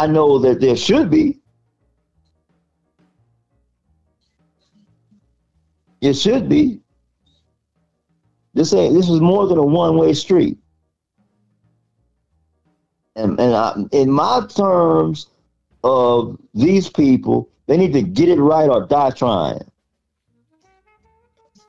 I 0.00 0.06
know 0.06 0.38
that 0.38 0.60
there 0.60 0.76
should 0.76 1.10
be. 1.10 1.38
It 6.00 6.14
should 6.14 6.48
be. 6.48 6.80
This 8.54 8.72
ain't. 8.72 8.94
This 8.94 9.10
is 9.10 9.20
more 9.20 9.46
than 9.46 9.58
a 9.58 9.64
one-way 9.64 10.14
street. 10.14 10.56
And 13.16 13.38
and 13.38 13.54
I, 13.54 13.74
in 13.92 14.10
my 14.10 14.46
terms 14.48 15.26
of 15.88 16.38
these 16.54 16.90
people, 16.90 17.48
they 17.66 17.76
need 17.76 17.92
to 17.94 18.02
get 18.02 18.28
it 18.28 18.40
right 18.40 18.68
or 18.68 18.86
die 18.86 19.10
trying. 19.10 19.70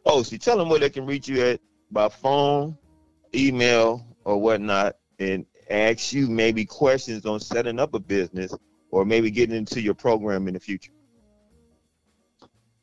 Oh, 0.06 0.24
see, 0.24 0.38
tell 0.38 0.58
them 0.58 0.70
where 0.70 0.80
they 0.80 0.90
can 0.90 1.06
reach 1.06 1.28
you 1.28 1.42
at 1.42 1.62
by 1.92 2.10
phone, 2.10 2.78
email, 3.34 4.06
or 4.26 4.38
whatnot, 4.38 4.98
and 5.20 5.46
ask 5.70 6.14
you 6.14 6.28
maybe 6.28 6.66
questions 6.66 7.26
on 7.26 7.40
setting 7.40 7.80
up 7.80 7.94
a 7.94 8.00
business 8.00 8.54
or 8.92 9.06
maybe 9.06 9.30
getting 9.32 9.56
into 9.56 9.82
your 9.82 9.94
program 9.94 10.48
in 10.48 10.54
the 10.54 10.60
future. 10.60 10.92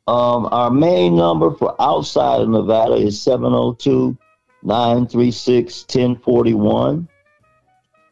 Um, 0.07 0.47
our 0.51 0.71
main 0.71 1.17
number 1.17 1.51
for 1.51 1.75
outside 1.81 2.41
of 2.41 2.49
Nevada 2.49 2.93
is 2.93 3.21
702 3.21 4.17
936 4.63 5.81
1041. 5.81 7.09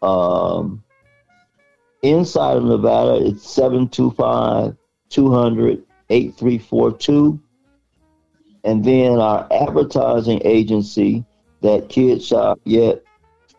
Um, 0.02 0.84
inside 2.12 2.58
of 2.58 2.64
Nevada, 2.64 3.26
it's 3.26 3.50
725 3.50 4.76
200 5.10 5.86
8342. 6.10 7.40
And 8.64 8.84
then 8.84 9.20
our 9.20 9.48
advertising 9.52 10.42
agency 10.44 11.26
that 11.62 11.90
Kid 11.90 12.24
Shop 12.24 12.60
Yet 12.64 13.04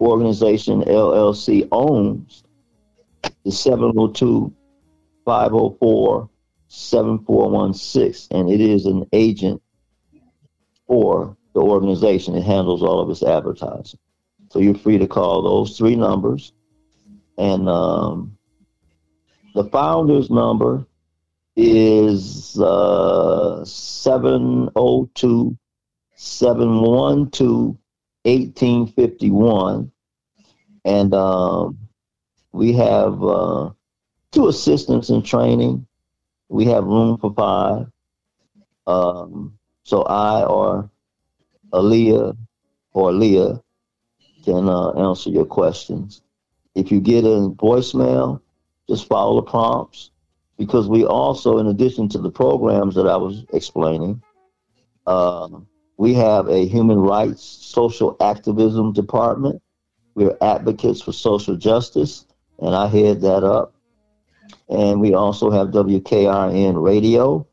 organization 0.01 0.83
LLC 0.83 1.69
owns 1.73 2.45
is 3.45 3.59
702 3.59 4.53
504 5.25 6.29
7416. 6.69 8.37
And 8.37 8.51
it 8.51 8.61
is 8.61 8.87
an 8.87 9.07
agent 9.13 9.63
for 10.87 11.37
the 11.55 11.61
organization. 11.61 12.35
It 12.35 12.43
handles 12.43 12.83
all 12.83 13.01
of 13.01 13.11
its 13.11 13.23
advertising. 13.23 13.99
So 14.51 14.59
you're 14.59 14.75
free 14.75 14.99
to 14.99 15.09
call 15.09 15.43
those 15.43 15.77
three 15.77 15.97
numbers. 15.97 16.53
And 17.39 17.69
um, 17.69 18.36
the 19.57 19.65
founder's 19.65 20.29
number 20.29 20.87
is 21.57 22.61
uh, 22.61 23.65
702 23.65 25.57
712 26.15 27.77
1851. 28.25 29.91
And 30.85 31.15
um, 31.15 31.79
we 32.53 32.75
have 32.75 33.25
uh, 33.25 33.71
two 34.31 34.49
assistants 34.49 35.09
in 35.09 35.23
training. 35.23 35.87
We 36.51 36.67
have 36.67 36.85
room 36.85 37.17
for 37.17 37.33
five. 37.33 37.87
Um, 38.87 39.59
so 39.85 40.03
I 40.03 40.45
or 40.45 40.91
Aaliyah 41.73 42.37
or 42.93 43.11
Leah 43.11 43.63
can 44.45 44.69
uh, 44.69 44.91
answer 44.91 45.31
your 45.31 45.47
questions. 45.47 46.21
If 46.75 46.93
you 46.93 47.01
get 47.01 47.25
a 47.25 47.49
voicemail, 47.57 48.43
just 48.89 49.09
follow 49.09 49.37
the 49.37 49.51
prompts 49.51 50.11
because 50.59 50.89
we 50.89 51.05
also, 51.05 51.59
in 51.59 51.67
addition 51.67 52.09
to 52.11 52.19
the 52.19 52.31
programs 52.31 52.95
that 52.95 53.07
I 53.07 53.17
was 53.17 53.45
explaining, 53.53 54.23
uh, 55.07 55.49
we 55.99 56.15
have 56.15 56.49
a 56.49 56.67
human 56.67 56.99
rights 56.99 57.43
social 57.43 58.17
activism 58.21 58.93
department. 58.93 59.63
We're 60.15 60.37
advocates 60.41 61.03
for 61.03 61.13
social 61.13 61.57
justice, 61.57 62.25
and 62.59 62.75
I 62.75 62.87
head 62.89 63.21
that 63.23 63.45
up. 63.45 63.75
And 64.69 65.01
we 65.01 65.15
also 65.15 65.51
have 65.51 65.69
WKRN 65.69 66.83
Radio, 66.83 67.47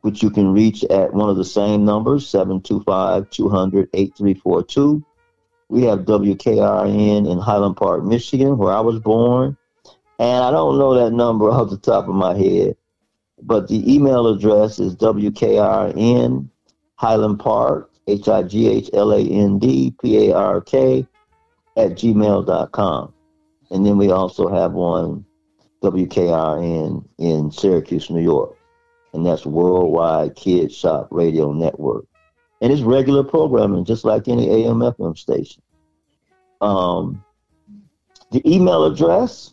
which 0.00 0.22
you 0.22 0.30
can 0.30 0.52
reach 0.52 0.84
at 0.84 1.12
one 1.12 1.28
of 1.28 1.36
the 1.36 1.44
same 1.44 1.84
numbers, 1.84 2.28
725 2.28 3.30
200 3.30 3.90
8342. 3.92 5.04
We 5.68 5.82
have 5.82 6.00
WKRN 6.00 7.30
in 7.30 7.38
Highland 7.38 7.76
Park, 7.76 8.04
Michigan, 8.04 8.56
where 8.56 8.72
I 8.72 8.80
was 8.80 8.98
born. 9.00 9.56
And 10.18 10.44
I 10.44 10.50
don't 10.50 10.78
know 10.78 10.94
that 10.94 11.12
number 11.12 11.50
off 11.50 11.70
the 11.70 11.76
top 11.76 12.08
of 12.08 12.14
my 12.14 12.36
head, 12.36 12.76
but 13.42 13.68
the 13.68 13.92
email 13.92 14.26
address 14.26 14.78
is 14.78 14.96
WKRN 14.96 16.48
Highland 16.96 17.38
Park, 17.38 17.90
H 18.06 18.28
I 18.28 18.42
G 18.42 18.68
H 18.68 18.90
L 18.94 19.12
A 19.12 19.20
N 19.20 19.58
D 19.58 19.94
P 20.00 20.28
A 20.28 20.36
R 20.36 20.60
K, 20.60 21.06
at 21.76 21.92
gmail.com. 21.92 23.12
And 23.70 23.84
then 23.84 23.98
we 23.98 24.10
also 24.10 24.48
have 24.48 24.72
one, 24.72 25.24
WKRN, 25.82 27.04
in 27.18 27.50
Syracuse, 27.50 28.10
New 28.10 28.22
York. 28.22 28.56
And 29.12 29.26
that's 29.26 29.44
Worldwide 29.44 30.36
Kid 30.36 30.72
Shop 30.72 31.08
Radio 31.10 31.52
Network. 31.52 32.06
And 32.60 32.72
it's 32.72 32.82
regular 32.82 33.22
programming, 33.22 33.84
just 33.84 34.04
like 34.04 34.28
any 34.28 34.48
AM 34.48 34.78
FM 34.78 35.16
station. 35.16 35.62
Um, 36.60 37.22
the 38.30 38.42
email 38.50 38.84
address 38.84 39.52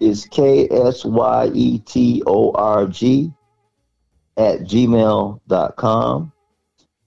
is 0.00 0.26
K-S-Y-E-T-O-R-G 0.26 1.02
at 4.36 4.60
gmail.com. 4.60 6.32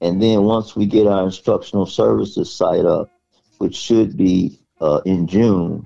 And 0.02 0.22
then 0.22 0.44
once 0.44 0.76
we 0.76 0.86
get 0.86 1.08
our 1.08 1.26
instructional 1.26 1.86
services 1.86 2.54
site 2.54 2.86
up, 2.86 3.12
which 3.58 3.76
should 3.76 4.16
be 4.16 4.60
uh, 4.80 5.02
in 5.06 5.28
June, 5.28 5.86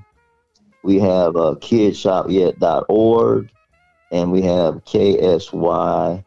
we 0.83 0.99
have 0.99 1.35
uh, 1.35 1.55
kidshopyet.org 1.59 3.49
and 4.11 4.31
we 4.31 4.41
have 4.43 4.83
KSYET, 4.85 6.23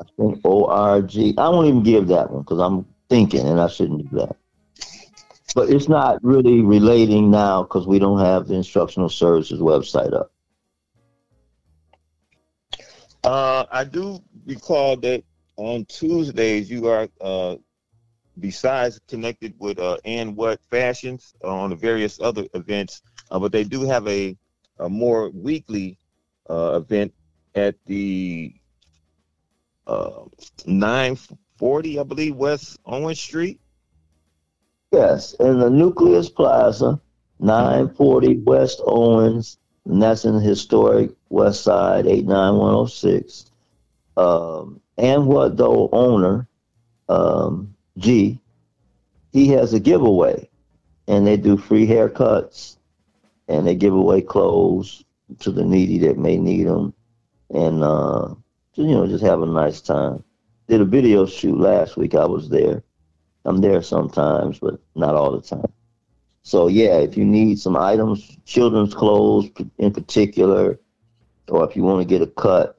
I 0.00 0.04
think 0.16 0.40
O-R-G. 0.44 1.34
I 1.36 1.48
won't 1.48 1.68
even 1.68 1.82
give 1.82 2.08
that 2.08 2.30
one 2.30 2.42
because 2.42 2.60
I'm 2.60 2.86
thinking 3.08 3.46
and 3.46 3.60
I 3.60 3.66
shouldn't 3.68 4.10
do 4.10 4.16
that 4.18 4.36
but 5.54 5.70
it's 5.70 5.88
not 5.88 6.22
really 6.22 6.60
relating 6.60 7.30
now 7.30 7.62
because 7.62 7.86
we 7.86 7.98
don't 7.98 8.20
have 8.20 8.48
the 8.48 8.54
instructional 8.54 9.08
services 9.08 9.60
website 9.60 10.12
up. 10.12 10.32
Uh, 13.24 13.64
I 13.70 13.84
do 13.84 14.20
recall 14.46 14.96
that 14.96 15.22
on 15.56 15.84
Tuesdays 15.84 16.70
you 16.70 16.88
are 16.88 17.08
uh, 17.20 17.56
besides 18.38 19.00
connected 19.06 19.54
with 19.58 19.78
uh, 19.78 19.98
and 20.04 20.36
what 20.36 20.60
fashions 20.70 21.34
on 21.44 21.70
the 21.70 21.76
various 21.76 22.20
other 22.20 22.46
events, 22.54 23.02
uh, 23.30 23.38
but 23.38 23.52
they 23.52 23.64
do 23.64 23.82
have 23.82 24.06
a, 24.08 24.36
a 24.78 24.88
more 24.88 25.30
weekly 25.30 25.98
uh, 26.50 26.80
event 26.82 27.12
at 27.54 27.76
the 27.86 28.54
uh, 29.86 30.24
940, 30.66 31.98
I 31.98 32.02
believe, 32.02 32.36
West 32.36 32.78
Owen 32.84 33.14
Street. 33.14 33.60
Yes, 34.92 35.32
in 35.40 35.58
the 35.58 35.70
Nucleus 35.70 36.28
Plaza, 36.28 37.00
940 37.40 38.40
West 38.40 38.82
Owens, 38.86 39.56
and 39.86 40.02
that's 40.02 40.26
in 40.26 40.34
the 40.34 40.40
historic 40.40 41.10
West 41.30 41.62
Side, 41.62 42.06
89106. 42.06 43.46
Um, 44.18 44.80
and 44.98 45.26
what 45.26 45.56
though 45.56 45.88
owner, 45.92 46.46
um, 47.08 47.74
G, 47.96 48.38
he 49.32 49.48
has 49.48 49.72
a 49.72 49.80
giveaway, 49.80 50.50
and 51.08 51.26
they 51.26 51.38
do 51.38 51.56
free 51.56 51.86
haircuts, 51.86 52.76
and 53.48 53.66
they 53.66 53.74
give 53.74 53.94
away 53.94 54.20
clothes 54.20 55.04
to 55.38 55.50
the 55.50 55.64
needy 55.64 55.98
that 56.00 56.18
may 56.18 56.36
need 56.36 56.64
them, 56.64 56.92
and 57.48 57.82
uh, 57.82 58.34
you 58.74 58.88
know 58.94 59.06
just 59.06 59.24
have 59.24 59.40
a 59.40 59.46
nice 59.46 59.80
time. 59.80 60.22
Did 60.68 60.82
a 60.82 60.84
video 60.84 61.24
shoot 61.24 61.58
last 61.58 61.96
week. 61.96 62.14
I 62.14 62.26
was 62.26 62.50
there. 62.50 62.82
I'm 63.44 63.60
there 63.60 63.82
sometimes, 63.82 64.58
but 64.58 64.80
not 64.94 65.14
all 65.14 65.32
the 65.32 65.42
time. 65.42 65.72
So 66.42 66.68
yeah, 66.68 66.98
if 66.98 67.16
you 67.16 67.24
need 67.24 67.58
some 67.60 67.76
items, 67.76 68.36
children's 68.44 68.94
clothes 68.94 69.50
in 69.78 69.92
particular, 69.92 70.78
or 71.48 71.68
if 71.68 71.76
you 71.76 71.82
want 71.82 72.00
to 72.00 72.08
get 72.08 72.22
a 72.22 72.26
cut, 72.26 72.78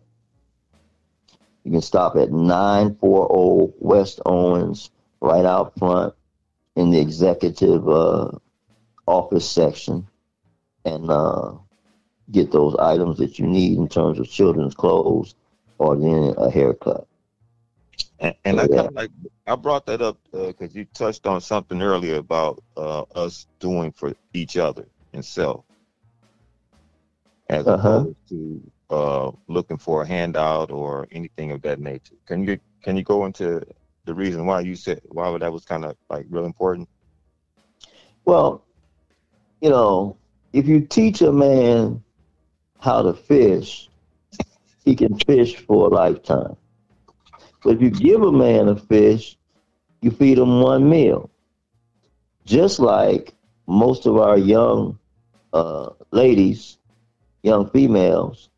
you 1.64 1.72
can 1.72 1.82
stop 1.82 2.16
at 2.18 2.32
940 2.32 3.74
West 3.80 4.20
Owens, 4.26 4.92
right 5.22 5.46
out 5.46 5.78
front 5.80 6.14
in 6.76 6.92
the 6.92 7.00
executive 7.00 7.88
uh, 7.88 8.32
office 9.08 9.50
section, 9.50 10.08
and 10.84 11.10
uh, 11.10 11.54
get 12.32 12.52
those 12.52 12.76
items 12.76 13.18
that 13.18 13.40
you 13.40 13.48
need 13.48 13.78
in 13.78 13.88
terms 13.88 14.20
of 14.20 14.30
children's 14.30 14.76
clothes 14.76 15.36
or 15.78 15.96
then 15.96 16.34
a 16.38 16.50
haircut. 16.50 17.08
And, 18.24 18.36
and 18.46 18.62
I 18.62 18.68
kind 18.68 18.88
of 18.88 18.94
like 18.94 19.12
I 19.46 19.56
brought 19.56 19.86
that 19.88 20.02
up 20.02 20.18
because 20.32 20.76
uh, 20.76 20.80
you 20.80 20.86
touched 20.94 21.28
on 21.28 21.42
something 21.42 21.82
earlier 21.82 22.16
about 22.16 22.64
uh, 22.78 23.02
us 23.16 23.48
doing 23.60 23.92
for 23.92 24.16
each 24.34 24.56
other 24.56 24.88
and 25.12 25.24
self, 25.24 25.66
as 27.50 27.68
uh-huh. 27.68 27.90
opposed 27.90 28.30
to 28.30 28.72
uh, 28.90 29.32
looking 29.48 29.78
for 29.78 30.04
a 30.04 30.08
handout 30.08 30.72
or 30.72 31.06
anything 31.12 31.52
of 31.52 31.62
that 31.64 31.82
nature. 31.82 32.16
Can 32.26 32.48
you 32.48 32.58
can 32.82 32.96
you 32.96 33.04
go 33.04 33.26
into 33.26 33.62
the 34.06 34.14
reason 34.14 34.46
why 34.46 34.62
you 34.62 34.78
said 34.78 35.02
why 35.10 35.38
that 35.38 35.52
was 35.52 35.66
kind 35.66 35.84
of 35.84 35.98
like 36.10 36.26
real 36.30 36.46
important? 36.46 36.88
Well, 38.24 38.64
you 39.60 39.70
know, 39.70 40.16
if 40.54 40.66
you 40.66 40.80
teach 40.80 41.22
a 41.22 41.32
man 41.34 42.02
how 42.80 43.02
to 43.02 43.14
fish, 43.14 43.90
he 44.86 44.96
can 44.96 45.20
fish 45.20 45.58
for 45.58 45.88
a 45.88 45.90
lifetime. 45.90 46.56
But 47.64 47.76
if 47.76 47.82
you 47.82 47.90
give 47.90 48.22
a 48.22 48.32
man 48.32 48.68
a 48.68 48.76
fish, 48.76 49.38
you 50.02 50.12
feed 50.12 50.38
him 50.38 50.62
one 50.62 50.90
meal. 50.90 51.30
Just 52.46 52.80
like 52.80 53.34
most 53.68 54.06
of 54.06 54.18
our 54.18 54.38
young 54.38 55.00
uh, 55.54 55.92
ladies, 56.12 56.78
young 57.42 57.70
females, 57.70 58.50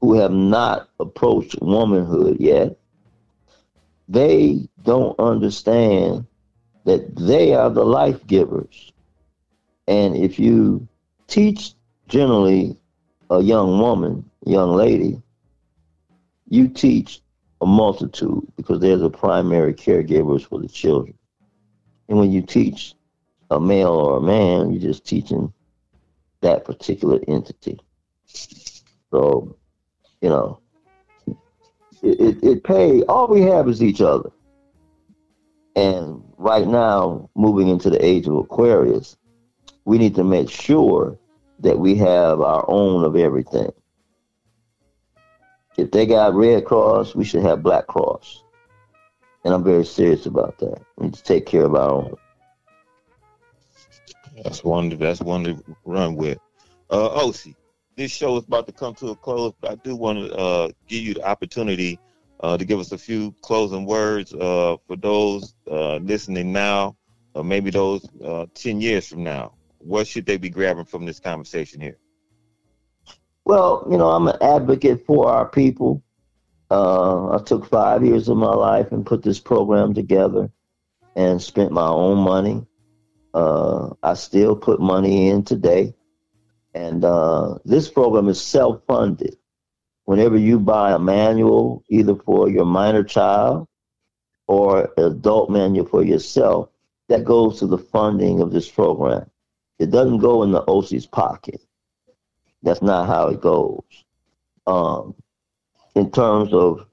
who 0.00 0.14
have 0.14 0.32
not 0.32 0.88
approached 1.00 1.60
womanhood 1.60 2.38
yet, 2.40 2.76
they 4.08 4.68
don't 4.82 5.18
understand 5.18 6.26
that 6.84 7.16
they 7.16 7.54
are 7.54 7.70
the 7.70 7.84
life 7.84 8.26
givers. 8.26 8.92
And 9.88 10.16
if 10.16 10.38
you 10.38 10.86
teach 11.26 11.72
generally 12.08 12.76
a 13.30 13.40
young 13.40 13.78
woman, 13.78 14.30
young 14.44 14.72
lady, 14.72 15.20
you 16.48 16.68
teach 16.68 17.20
a 17.60 17.66
multitude 17.66 18.46
because 18.56 18.80
they're 18.80 18.96
the 18.96 19.10
primary 19.10 19.74
caregivers 19.74 20.46
for 20.46 20.60
the 20.60 20.68
children. 20.68 21.16
And 22.08 22.18
when 22.18 22.30
you 22.30 22.42
teach 22.42 22.94
a 23.50 23.60
male 23.60 23.92
or 23.92 24.18
a 24.18 24.22
man, 24.22 24.72
you're 24.72 24.82
just 24.82 25.04
teaching 25.04 25.52
that 26.40 26.64
particular 26.64 27.20
entity. 27.26 27.80
So, 29.10 29.56
you 30.20 30.28
know, 30.28 30.60
it, 32.02 32.20
it, 32.20 32.44
it 32.44 32.64
pay 32.64 33.02
all 33.02 33.28
we 33.28 33.42
have 33.42 33.68
is 33.68 33.82
each 33.82 34.00
other. 34.00 34.30
And 35.74 36.22
right 36.38 36.66
now, 36.66 37.28
moving 37.34 37.68
into 37.68 37.90
the 37.90 38.04
age 38.04 38.26
of 38.26 38.36
Aquarius, 38.36 39.16
we 39.84 39.98
need 39.98 40.14
to 40.16 40.24
make 40.24 40.50
sure 40.50 41.18
that 41.60 41.78
we 41.78 41.94
have 41.96 42.40
our 42.40 42.64
own 42.68 43.04
of 43.04 43.16
everything. 43.16 43.70
If 45.76 45.90
they 45.90 46.06
got 46.06 46.34
Red 46.34 46.64
Cross, 46.64 47.14
we 47.14 47.24
should 47.24 47.42
have 47.42 47.62
Black 47.62 47.86
Cross. 47.86 48.42
And 49.44 49.52
I'm 49.52 49.62
very 49.62 49.84
serious 49.84 50.26
about 50.26 50.58
that. 50.58 50.80
We 50.96 51.06
need 51.06 51.14
to 51.14 51.22
take 51.22 51.46
care 51.46 51.64
of 51.64 51.74
our 51.74 51.90
own. 51.90 52.16
That's 54.42 54.64
one. 54.64 54.88
That's 54.88 55.20
one 55.20 55.44
to 55.44 55.62
run 55.84 56.16
with. 56.16 56.38
Uh, 56.90 57.26
OC, 57.26 57.54
this 57.96 58.10
show 58.10 58.36
is 58.36 58.44
about 58.44 58.66
to 58.66 58.72
come 58.72 58.94
to 58.96 59.08
a 59.08 59.16
close, 59.16 59.52
but 59.60 59.70
I 59.70 59.74
do 59.76 59.96
want 59.96 60.18
to 60.18 60.34
uh, 60.34 60.68
give 60.88 61.02
you 61.02 61.14
the 61.14 61.24
opportunity 61.24 61.98
uh, 62.40 62.56
to 62.56 62.64
give 62.64 62.78
us 62.78 62.92
a 62.92 62.98
few 62.98 63.34
closing 63.42 63.86
words 63.86 64.32
uh, 64.34 64.76
for 64.86 64.96
those 64.96 65.54
uh, 65.70 65.96
listening 65.96 66.52
now, 66.52 66.96
or 67.34 67.44
maybe 67.44 67.70
those 67.70 68.06
uh, 68.24 68.46
ten 68.54 68.80
years 68.80 69.06
from 69.06 69.24
now. 69.24 69.52
What 69.78 70.06
should 70.06 70.26
they 70.26 70.36
be 70.36 70.50
grabbing 70.50 70.84
from 70.84 71.06
this 71.06 71.20
conversation 71.20 71.80
here? 71.80 71.98
Well, 73.46 73.86
you 73.88 73.96
know, 73.96 74.10
I'm 74.10 74.26
an 74.26 74.38
advocate 74.42 75.06
for 75.06 75.30
our 75.30 75.48
people. 75.48 76.02
Uh, 76.68 77.30
I 77.30 77.38
took 77.38 77.64
five 77.64 78.04
years 78.04 78.28
of 78.28 78.36
my 78.36 78.52
life 78.52 78.90
and 78.90 79.06
put 79.06 79.22
this 79.22 79.38
program 79.38 79.94
together 79.94 80.50
and 81.14 81.40
spent 81.40 81.70
my 81.70 81.86
own 81.86 82.18
money. 82.18 82.66
Uh, 83.32 83.90
I 84.02 84.14
still 84.14 84.56
put 84.56 84.80
money 84.80 85.28
in 85.28 85.44
today. 85.44 85.94
And 86.74 87.04
uh, 87.04 87.58
this 87.64 87.88
program 87.88 88.28
is 88.28 88.42
self 88.42 88.82
funded. 88.88 89.36
Whenever 90.06 90.36
you 90.36 90.58
buy 90.58 90.90
a 90.90 90.98
manual, 90.98 91.84
either 91.88 92.16
for 92.16 92.48
your 92.50 92.64
minor 92.64 93.04
child 93.04 93.68
or 94.48 94.92
adult 94.98 95.50
manual 95.50 95.86
for 95.86 96.02
yourself, 96.02 96.70
that 97.08 97.22
goes 97.24 97.60
to 97.60 97.68
the 97.68 97.78
funding 97.78 98.40
of 98.40 98.50
this 98.50 98.68
program. 98.68 99.30
It 99.78 99.92
doesn't 99.92 100.18
go 100.18 100.42
in 100.42 100.50
the 100.50 100.64
OC's 100.66 101.06
pocket. 101.06 101.60
That's 102.66 102.82
not 102.82 103.06
how 103.06 103.28
it 103.28 103.40
goes. 103.40 103.84
Um, 104.66 105.14
in 105.94 106.10
terms 106.10 106.52
of 106.52 106.84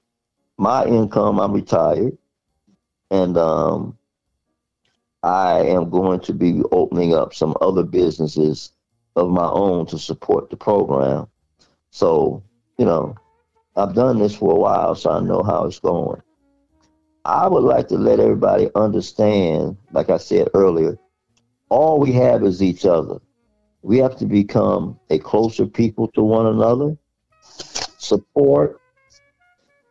my 0.56 0.84
income, 0.84 1.40
I'm 1.40 1.52
retired, 1.52 2.16
and 3.10 3.36
um, 3.36 3.98
I 5.24 5.62
am 5.62 5.90
going 5.90 6.20
to 6.20 6.32
be 6.32 6.62
opening 6.70 7.12
up 7.12 7.34
some 7.34 7.56
other 7.60 7.82
businesses 7.82 8.70
of 9.16 9.30
my 9.30 9.48
own 9.48 9.86
to 9.86 9.98
support 9.98 10.48
the 10.48 10.56
program. 10.56 11.26
So, 11.90 12.44
you 12.78 12.84
know, 12.84 13.16
I've 13.74 13.96
done 13.96 14.20
this 14.20 14.36
for 14.36 14.52
a 14.52 14.60
while, 14.60 14.94
so 14.94 15.10
I 15.10 15.20
know 15.22 15.42
how 15.42 15.64
it's 15.64 15.80
going. 15.80 16.22
I 17.24 17.48
would 17.48 17.64
like 17.64 17.88
to 17.88 17.98
let 17.98 18.20
everybody 18.20 18.70
understand, 18.76 19.76
like 19.90 20.08
I 20.08 20.18
said 20.18 20.50
earlier, 20.54 20.96
all 21.68 21.98
we 21.98 22.12
have 22.12 22.44
is 22.44 22.62
each 22.62 22.86
other. 22.86 23.18
We 23.84 23.98
have 23.98 24.16
to 24.16 24.24
become 24.24 24.98
a 25.10 25.18
closer 25.18 25.66
people 25.66 26.08
to 26.12 26.22
one 26.22 26.46
another, 26.46 26.96
support 27.98 28.80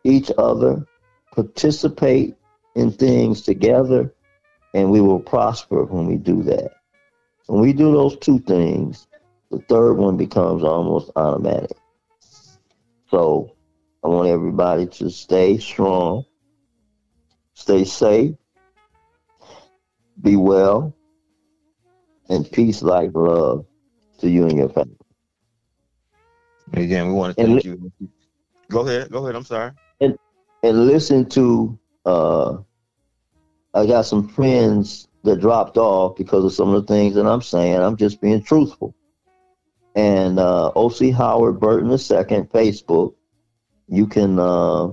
each 0.02 0.32
other, 0.36 0.84
participate 1.32 2.34
in 2.74 2.90
things 2.90 3.42
together, 3.42 4.12
and 4.74 4.90
we 4.90 5.00
will 5.00 5.20
prosper 5.20 5.84
when 5.84 6.06
we 6.08 6.16
do 6.16 6.42
that. 6.42 6.72
When 7.46 7.60
we 7.60 7.72
do 7.72 7.92
those 7.92 8.18
two 8.18 8.40
things, 8.40 9.06
the 9.52 9.60
third 9.60 9.92
one 9.94 10.16
becomes 10.16 10.64
almost 10.64 11.12
automatic. 11.14 11.76
So 13.10 13.54
I 14.02 14.08
want 14.08 14.28
everybody 14.28 14.88
to 14.88 15.08
stay 15.08 15.58
strong, 15.58 16.24
stay 17.52 17.84
safe, 17.84 18.34
be 20.20 20.34
well, 20.34 20.96
and 22.28 22.50
peace, 22.50 22.82
like 22.82 23.12
love 23.14 23.66
to 24.24 24.30
you 24.30 24.44
and 24.44 24.58
your 24.58 24.68
family. 24.68 24.96
Again, 26.72 27.08
we 27.08 27.12
want 27.12 27.36
to 27.36 27.44
thank 27.44 27.64
and, 27.64 27.64
you. 27.64 27.92
Go 28.70 28.80
ahead. 28.80 29.10
Go 29.10 29.22
ahead. 29.22 29.36
I'm 29.36 29.44
sorry. 29.44 29.72
And 30.00 30.18
and 30.62 30.86
listen 30.86 31.28
to. 31.30 31.78
Uh, 32.04 32.58
I 33.74 33.86
got 33.86 34.02
some 34.02 34.28
friends 34.28 35.08
that 35.24 35.40
dropped 35.40 35.76
off 35.76 36.16
because 36.16 36.44
of 36.44 36.52
some 36.52 36.72
of 36.74 36.86
the 36.86 36.92
things 36.92 37.14
that 37.14 37.26
I'm 37.26 37.42
saying. 37.42 37.76
I'm 37.76 37.96
just 37.96 38.20
being 38.20 38.42
truthful. 38.42 38.94
And 39.94 40.38
uh, 40.38 40.68
OC 40.74 41.12
Howard 41.12 41.60
Burton 41.60 41.90
II, 41.90 41.96
Facebook. 41.96 43.14
You 43.88 44.06
can 44.06 44.38
uh, 44.38 44.92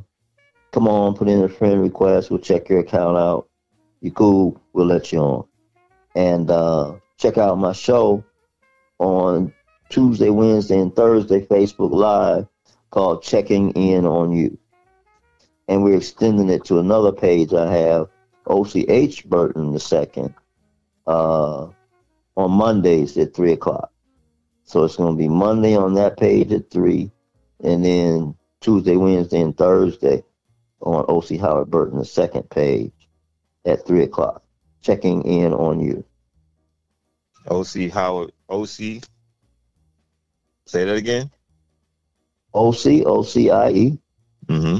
come 0.72 0.88
on, 0.88 1.16
put 1.16 1.30
in 1.30 1.44
a 1.44 1.50
friend 1.50 1.82
request. 1.82 2.30
We'll 2.30 2.40
check 2.40 2.70
your 2.70 2.80
account 2.80 3.18
out. 3.18 3.48
you 4.02 4.12
cool, 4.12 4.62
we'll 4.74 4.88
let 4.88 5.12
you 5.12 5.20
on. 5.20 5.48
And 6.16 6.52
uh, 6.52 6.96
check 7.18 7.38
out 7.38 7.58
my 7.58 7.72
show 7.72 8.24
on 9.02 9.52
Tuesday, 9.89 10.30
Wednesday, 10.30 10.80
and 10.80 10.95
Thursday, 10.95 11.43
Facebook 11.45 11.91
Live 11.91 12.45
called 12.91 13.24
Checking 13.24 13.72
In 13.72 14.06
on 14.06 14.32
You. 14.32 14.58
And 15.68 15.84
we're 15.84 15.97
extending 15.97 16.49
it 16.49 16.66
to 16.66 16.78
another 16.80 17.12
page 17.12 17.52
I 17.52 17.72
have, 17.72 18.10
OCH 18.45 19.26
Burton 19.28 19.74
II, 19.74 20.34
uh, 21.08 21.68
on 22.38 22.52
Mondays 22.52 23.18
at 23.18 23.34
3 23.34 23.54
o'clock. 23.54 23.91
So 24.66 24.84
it's 24.84 24.97
going 24.97 25.16
to 25.16 25.18
be 25.18 25.28
Monday 25.28 25.76
on 25.76 25.95
that 25.95 26.18
page 26.18 26.52
at 26.52 26.70
3, 26.70 27.12
and 27.64 27.84
then 27.84 28.36
Tuesday, 28.60 28.97
Wednesday, 28.97 29.41
and 29.41 29.58
Thursday 29.58 30.24
on 30.80 31.06
OC 31.08 31.39
Howard 31.39 31.72
Burton, 31.72 31.97
the 31.97 32.06
second 32.06 32.49
page 32.52 32.93
at 33.66 33.88
3 33.88 34.04
o'clock. 34.04 34.43
Checking 34.82 35.24
in 35.24 35.54
on 35.54 35.80
you. 35.80 36.04
OC 37.50 37.89
Howard, 37.92 38.32
OC. 38.50 39.04
Say 40.66 40.86
that 40.86 40.96
again. 40.96 41.30
OC, 42.54 43.04
OCIE. 43.06 44.00
Mm-hmm. 44.48 44.80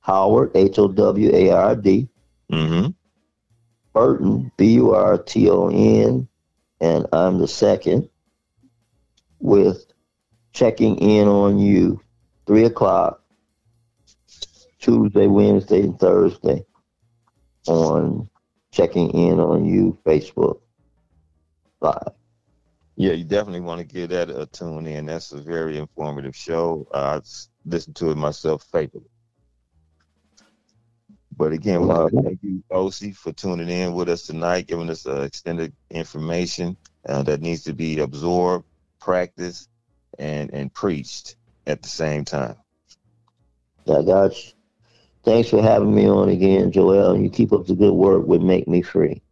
Howard, 0.00 0.50
H 0.54 0.78
O 0.78 0.88
W 0.88 1.30
A 1.34 1.50
R 1.50 1.76
D. 1.76 2.08
Mm-hmm. 2.52 2.90
Burton, 3.94 4.50
B 4.56 4.74
U 4.74 4.92
R 4.92 5.16
T 5.18 5.48
O 5.48 5.68
N, 5.68 6.28
and 6.80 7.06
I'm 7.12 7.38
the 7.38 7.48
second 7.48 8.08
with 9.38 9.86
checking 10.52 10.98
in 10.98 11.28
on 11.28 11.58
you, 11.58 12.00
3 12.46 12.64
o'clock, 12.64 13.22
Tuesday, 14.80 15.26
Wednesday, 15.26 15.80
and 15.80 15.98
Thursday 15.98 16.64
on 17.66 18.28
checking 18.72 19.10
in 19.10 19.38
on 19.40 19.64
you, 19.64 19.96
Facebook 20.04 20.60
Live. 21.80 22.12
Yeah, 22.96 23.12
you 23.12 23.24
definitely 23.24 23.60
want 23.60 23.80
to 23.80 23.86
give 23.86 24.10
that 24.10 24.30
a 24.30 24.46
tune 24.46 24.86
in. 24.86 25.06
That's 25.06 25.32
a 25.32 25.40
very 25.40 25.78
informative 25.78 26.36
show. 26.36 26.86
I 26.94 27.20
listened 27.64 27.96
to 27.96 28.10
it 28.12 28.16
myself 28.16 28.64
faithfully. 28.70 29.10
But 31.36 31.52
again, 31.52 31.82
we 31.82 31.88
want 31.88 32.14
to 32.14 32.22
thank 32.22 32.38
you, 32.42 32.62
OC, 32.70 33.14
for 33.14 33.32
tuning 33.32 33.68
in 33.68 33.92
with 33.94 34.08
us 34.08 34.22
tonight, 34.26 34.68
giving 34.68 34.88
us 34.90 35.06
uh, 35.06 35.22
extended 35.22 35.74
information 35.90 36.76
uh, 37.08 37.24
that 37.24 37.40
needs 37.40 37.64
to 37.64 37.72
be 37.72 37.98
absorbed, 37.98 38.64
practiced, 39.00 39.68
and 40.18 40.54
and 40.54 40.72
preached 40.72 41.36
at 41.66 41.82
the 41.82 41.88
same 41.88 42.24
time. 42.24 42.56
I 43.88 44.02
got. 44.02 44.32
Thanks 45.24 45.48
for 45.50 45.62
having 45.62 45.94
me 45.94 46.06
on 46.08 46.28
again, 46.28 46.70
Joel. 46.70 47.14
And 47.14 47.24
you 47.24 47.30
keep 47.30 47.52
up 47.52 47.66
the 47.66 47.74
good 47.74 47.94
work 47.94 48.26
with 48.26 48.42
Make 48.42 48.68
Me 48.68 48.82
Free. 48.82 49.23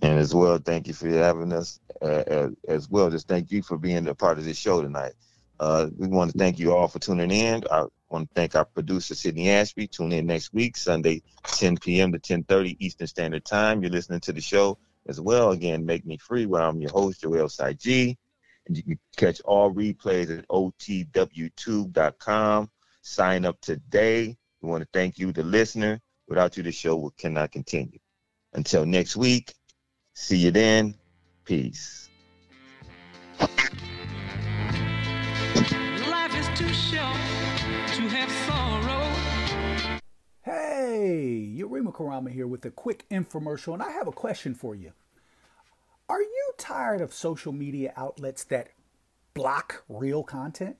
And 0.00 0.18
as 0.18 0.34
well, 0.34 0.58
thank 0.58 0.86
you 0.86 0.94
for 0.94 1.08
having 1.08 1.52
us 1.52 1.80
uh, 2.00 2.22
as, 2.26 2.50
as 2.68 2.88
well. 2.88 3.10
Just 3.10 3.26
thank 3.26 3.50
you 3.50 3.62
for 3.62 3.76
being 3.78 4.06
a 4.08 4.14
part 4.14 4.38
of 4.38 4.44
this 4.44 4.56
show 4.56 4.80
tonight. 4.80 5.12
Uh, 5.58 5.88
we 5.96 6.06
want 6.06 6.30
to 6.30 6.38
thank 6.38 6.58
you 6.58 6.74
all 6.74 6.86
for 6.86 7.00
tuning 7.00 7.32
in. 7.32 7.64
I 7.70 7.84
want 8.08 8.28
to 8.28 8.34
thank 8.34 8.54
our 8.54 8.64
producer, 8.64 9.16
Sydney 9.16 9.50
Ashby. 9.50 9.88
Tune 9.88 10.12
in 10.12 10.26
next 10.26 10.54
week, 10.54 10.76
Sunday, 10.76 11.22
10 11.44 11.78
p.m. 11.78 12.12
to 12.12 12.18
10.30 12.18 12.76
Eastern 12.78 13.08
Standard 13.08 13.44
Time. 13.44 13.82
You're 13.82 13.90
listening 13.90 14.20
to 14.20 14.32
the 14.32 14.40
show 14.40 14.78
as 15.08 15.20
well. 15.20 15.50
Again, 15.50 15.84
Make 15.84 16.06
Me 16.06 16.16
Free, 16.16 16.46
where 16.46 16.62
I'm 16.62 16.80
your 16.80 16.92
host, 16.92 17.22
Joel 17.22 17.48
Saiji. 17.48 18.16
And 18.68 18.76
you 18.76 18.82
can 18.84 18.98
catch 19.16 19.40
all 19.40 19.74
replays 19.74 20.38
at 20.38 20.46
otwtube.com. 20.48 21.10
Sign 23.02 23.44
up 23.44 23.60
today. 23.60 24.36
We 24.60 24.68
want 24.68 24.82
to 24.82 24.88
thank 24.92 25.18
you, 25.18 25.32
the 25.32 25.42
listener. 25.42 26.00
Without 26.28 26.56
you, 26.56 26.62
the 26.62 26.70
show 26.72 27.12
cannot 27.18 27.50
continue. 27.50 27.98
Until 28.52 28.86
next 28.86 29.16
week, 29.16 29.54
see 30.18 30.36
you 30.36 30.50
then. 30.50 30.94
Peace. 31.44 32.10
Life 36.10 36.34
is 36.36 36.48
too 36.58 36.68
short 36.74 37.16
to 37.94 38.02
have 38.08 38.30
sorrow. 38.46 39.04
Hey, 40.42 41.54
Yurima 41.56 41.92
Karama 41.94 42.30
here 42.30 42.48
with 42.48 42.64
a 42.64 42.70
quick 42.70 43.04
infomercial, 43.10 43.74
and 43.74 43.82
I 43.82 43.92
have 43.92 44.08
a 44.08 44.12
question 44.12 44.54
for 44.54 44.74
you. 44.74 44.92
Are 46.08 46.20
you 46.20 46.52
tired 46.58 47.00
of 47.00 47.14
social 47.14 47.52
media 47.52 47.92
outlets 47.96 48.42
that 48.44 48.70
block 49.34 49.84
real 49.88 50.24
content? 50.24 50.76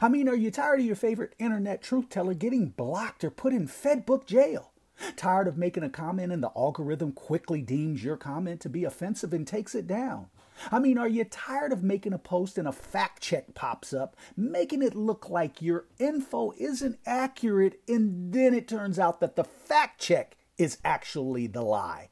I 0.00 0.08
mean, 0.08 0.28
are 0.28 0.34
you 0.34 0.50
tired 0.50 0.80
of 0.80 0.86
your 0.86 0.96
favorite 0.96 1.34
internet 1.38 1.82
truth 1.82 2.08
teller 2.08 2.34
getting 2.34 2.68
blocked 2.68 3.24
or 3.24 3.30
put 3.30 3.52
in 3.52 3.68
Fedbook 3.68 4.26
jail? 4.26 4.72
Tired 5.16 5.48
of 5.48 5.56
making 5.56 5.82
a 5.82 5.90
comment 5.90 6.32
and 6.32 6.42
the 6.42 6.52
algorithm 6.56 7.12
quickly 7.12 7.62
deems 7.62 8.04
your 8.04 8.16
comment 8.16 8.60
to 8.60 8.68
be 8.68 8.84
offensive 8.84 9.32
and 9.32 9.46
takes 9.46 9.74
it 9.74 9.86
down? 9.86 10.26
I 10.70 10.78
mean, 10.78 10.98
are 10.98 11.08
you 11.08 11.24
tired 11.24 11.72
of 11.72 11.82
making 11.82 12.12
a 12.12 12.18
post 12.18 12.58
and 12.58 12.68
a 12.68 12.72
fact 12.72 13.22
check 13.22 13.54
pops 13.54 13.94
up, 13.94 14.16
making 14.36 14.82
it 14.82 14.94
look 14.94 15.30
like 15.30 15.62
your 15.62 15.86
info 15.98 16.52
isn't 16.58 16.98
accurate, 17.06 17.80
and 17.88 18.32
then 18.32 18.52
it 18.52 18.68
turns 18.68 18.98
out 18.98 19.20
that 19.20 19.36
the 19.36 19.44
fact 19.44 20.00
check 20.00 20.36
is 20.58 20.78
actually 20.84 21.46
the 21.46 21.62
lie? 21.62 22.10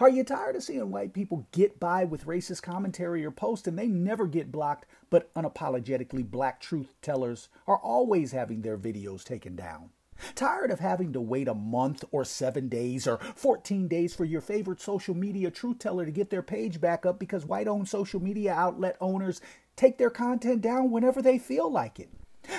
Are 0.00 0.08
you 0.08 0.24
tired 0.24 0.56
of 0.56 0.62
seeing 0.62 0.90
white 0.90 1.12
people 1.12 1.48
get 1.50 1.80
by 1.80 2.04
with 2.04 2.26
racist 2.26 2.62
commentary 2.62 3.24
or 3.24 3.30
posts 3.32 3.66
and 3.66 3.78
they 3.78 3.88
never 3.88 4.26
get 4.26 4.52
blocked, 4.52 4.86
but 5.10 5.32
unapologetically 5.34 6.24
black 6.30 6.60
truth 6.60 6.94
tellers 7.02 7.48
are 7.66 7.78
always 7.78 8.32
having 8.32 8.62
their 8.62 8.78
videos 8.78 9.24
taken 9.24 9.56
down? 9.56 9.90
Tired 10.34 10.70
of 10.70 10.80
having 10.80 11.12
to 11.12 11.20
wait 11.20 11.48
a 11.48 11.54
month 11.54 12.04
or 12.10 12.24
seven 12.24 12.68
days 12.68 13.06
or 13.06 13.18
14 13.18 13.88
days 13.88 14.14
for 14.14 14.24
your 14.24 14.40
favorite 14.40 14.80
social 14.80 15.14
media 15.14 15.50
truth 15.50 15.78
teller 15.78 16.04
to 16.04 16.10
get 16.10 16.30
their 16.30 16.42
page 16.42 16.80
back 16.80 17.04
up 17.04 17.18
because 17.18 17.44
white 17.44 17.68
owned 17.68 17.88
social 17.88 18.20
media 18.20 18.52
outlet 18.52 18.96
owners 19.00 19.40
take 19.76 19.98
their 19.98 20.10
content 20.10 20.60
down 20.60 20.90
whenever 20.90 21.22
they 21.22 21.38
feel 21.38 21.70
like 21.70 21.98
it? 21.98 22.10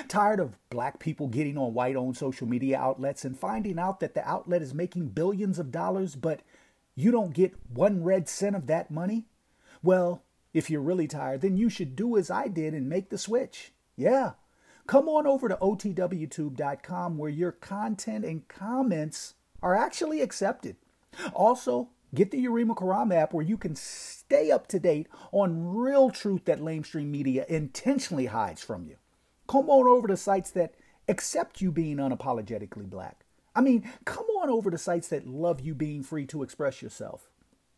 Tired 0.08 0.40
of 0.40 0.56
black 0.70 0.98
people 0.98 1.28
getting 1.28 1.58
on 1.58 1.74
white 1.74 1.96
owned 1.96 2.16
social 2.16 2.46
media 2.46 2.78
outlets 2.78 3.24
and 3.24 3.38
finding 3.38 3.78
out 3.78 4.00
that 4.00 4.14
the 4.14 4.26
outlet 4.26 4.62
is 4.62 4.72
making 4.72 5.08
billions 5.08 5.58
of 5.58 5.70
dollars, 5.70 6.16
but 6.16 6.40
you 6.94 7.10
don't 7.10 7.34
get 7.34 7.54
one 7.68 8.02
red 8.02 8.28
cent 8.28 8.56
of 8.56 8.66
that 8.66 8.90
money? 8.90 9.26
Well, 9.82 10.22
if 10.54 10.70
you're 10.70 10.80
really 10.80 11.08
tired, 11.08 11.42
then 11.42 11.56
you 11.56 11.68
should 11.68 11.96
do 11.96 12.16
as 12.16 12.30
I 12.30 12.48
did 12.48 12.72
and 12.72 12.88
make 12.88 13.10
the 13.10 13.18
switch. 13.18 13.72
Yeah. 13.96 14.32
Come 14.86 15.08
on 15.08 15.26
over 15.26 15.48
to 15.48 15.56
otwtube.com 15.56 17.16
where 17.16 17.30
your 17.30 17.52
content 17.52 18.24
and 18.24 18.46
comments 18.48 19.34
are 19.62 19.74
actually 19.74 20.20
accepted. 20.20 20.76
Also, 21.32 21.88
get 22.14 22.30
the 22.30 22.44
Yurima 22.44 22.76
Karama 22.76 23.14
app 23.14 23.32
where 23.32 23.44
you 23.44 23.56
can 23.56 23.74
stay 23.74 24.50
up 24.50 24.66
to 24.68 24.78
date 24.78 25.08
on 25.32 25.74
real 25.74 26.10
truth 26.10 26.44
that 26.44 26.60
lamestream 26.60 27.06
media 27.06 27.46
intentionally 27.48 28.26
hides 28.26 28.62
from 28.62 28.84
you. 28.84 28.96
Come 29.46 29.70
on 29.70 29.88
over 29.88 30.06
to 30.08 30.16
sites 30.16 30.50
that 30.52 30.74
accept 31.08 31.60
you 31.60 31.70
being 31.70 31.96
unapologetically 31.96 32.88
black. 32.88 33.24
I 33.54 33.60
mean, 33.60 33.90
come 34.04 34.26
on 34.42 34.50
over 34.50 34.70
to 34.70 34.78
sites 34.78 35.08
that 35.08 35.26
love 35.26 35.60
you 35.60 35.74
being 35.74 36.02
free 36.02 36.26
to 36.26 36.42
express 36.42 36.82
yourself. 36.82 37.30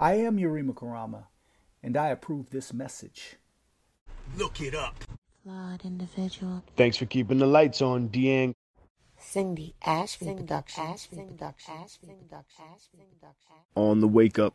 I 0.00 0.14
am 0.14 0.36
Yurima 0.36 0.74
Karama, 0.74 1.24
and 1.82 1.96
I 1.96 2.10
approve 2.10 2.50
this 2.50 2.72
message. 2.72 3.34
Look 4.36 4.60
it 4.60 4.72
up. 4.72 4.94
Flawed 5.42 5.84
individual. 5.84 6.62
Thanks 6.76 6.96
for 6.96 7.06
keeping 7.06 7.38
the 7.38 7.46
lights 7.46 7.82
on, 7.82 8.08
Deang. 8.08 8.54
Cindy 9.18 9.74
Ashby 9.84 10.34
Production. 10.36 10.94
On 13.74 14.00
the 14.00 14.06
wake 14.06 14.38
up. 14.38 14.54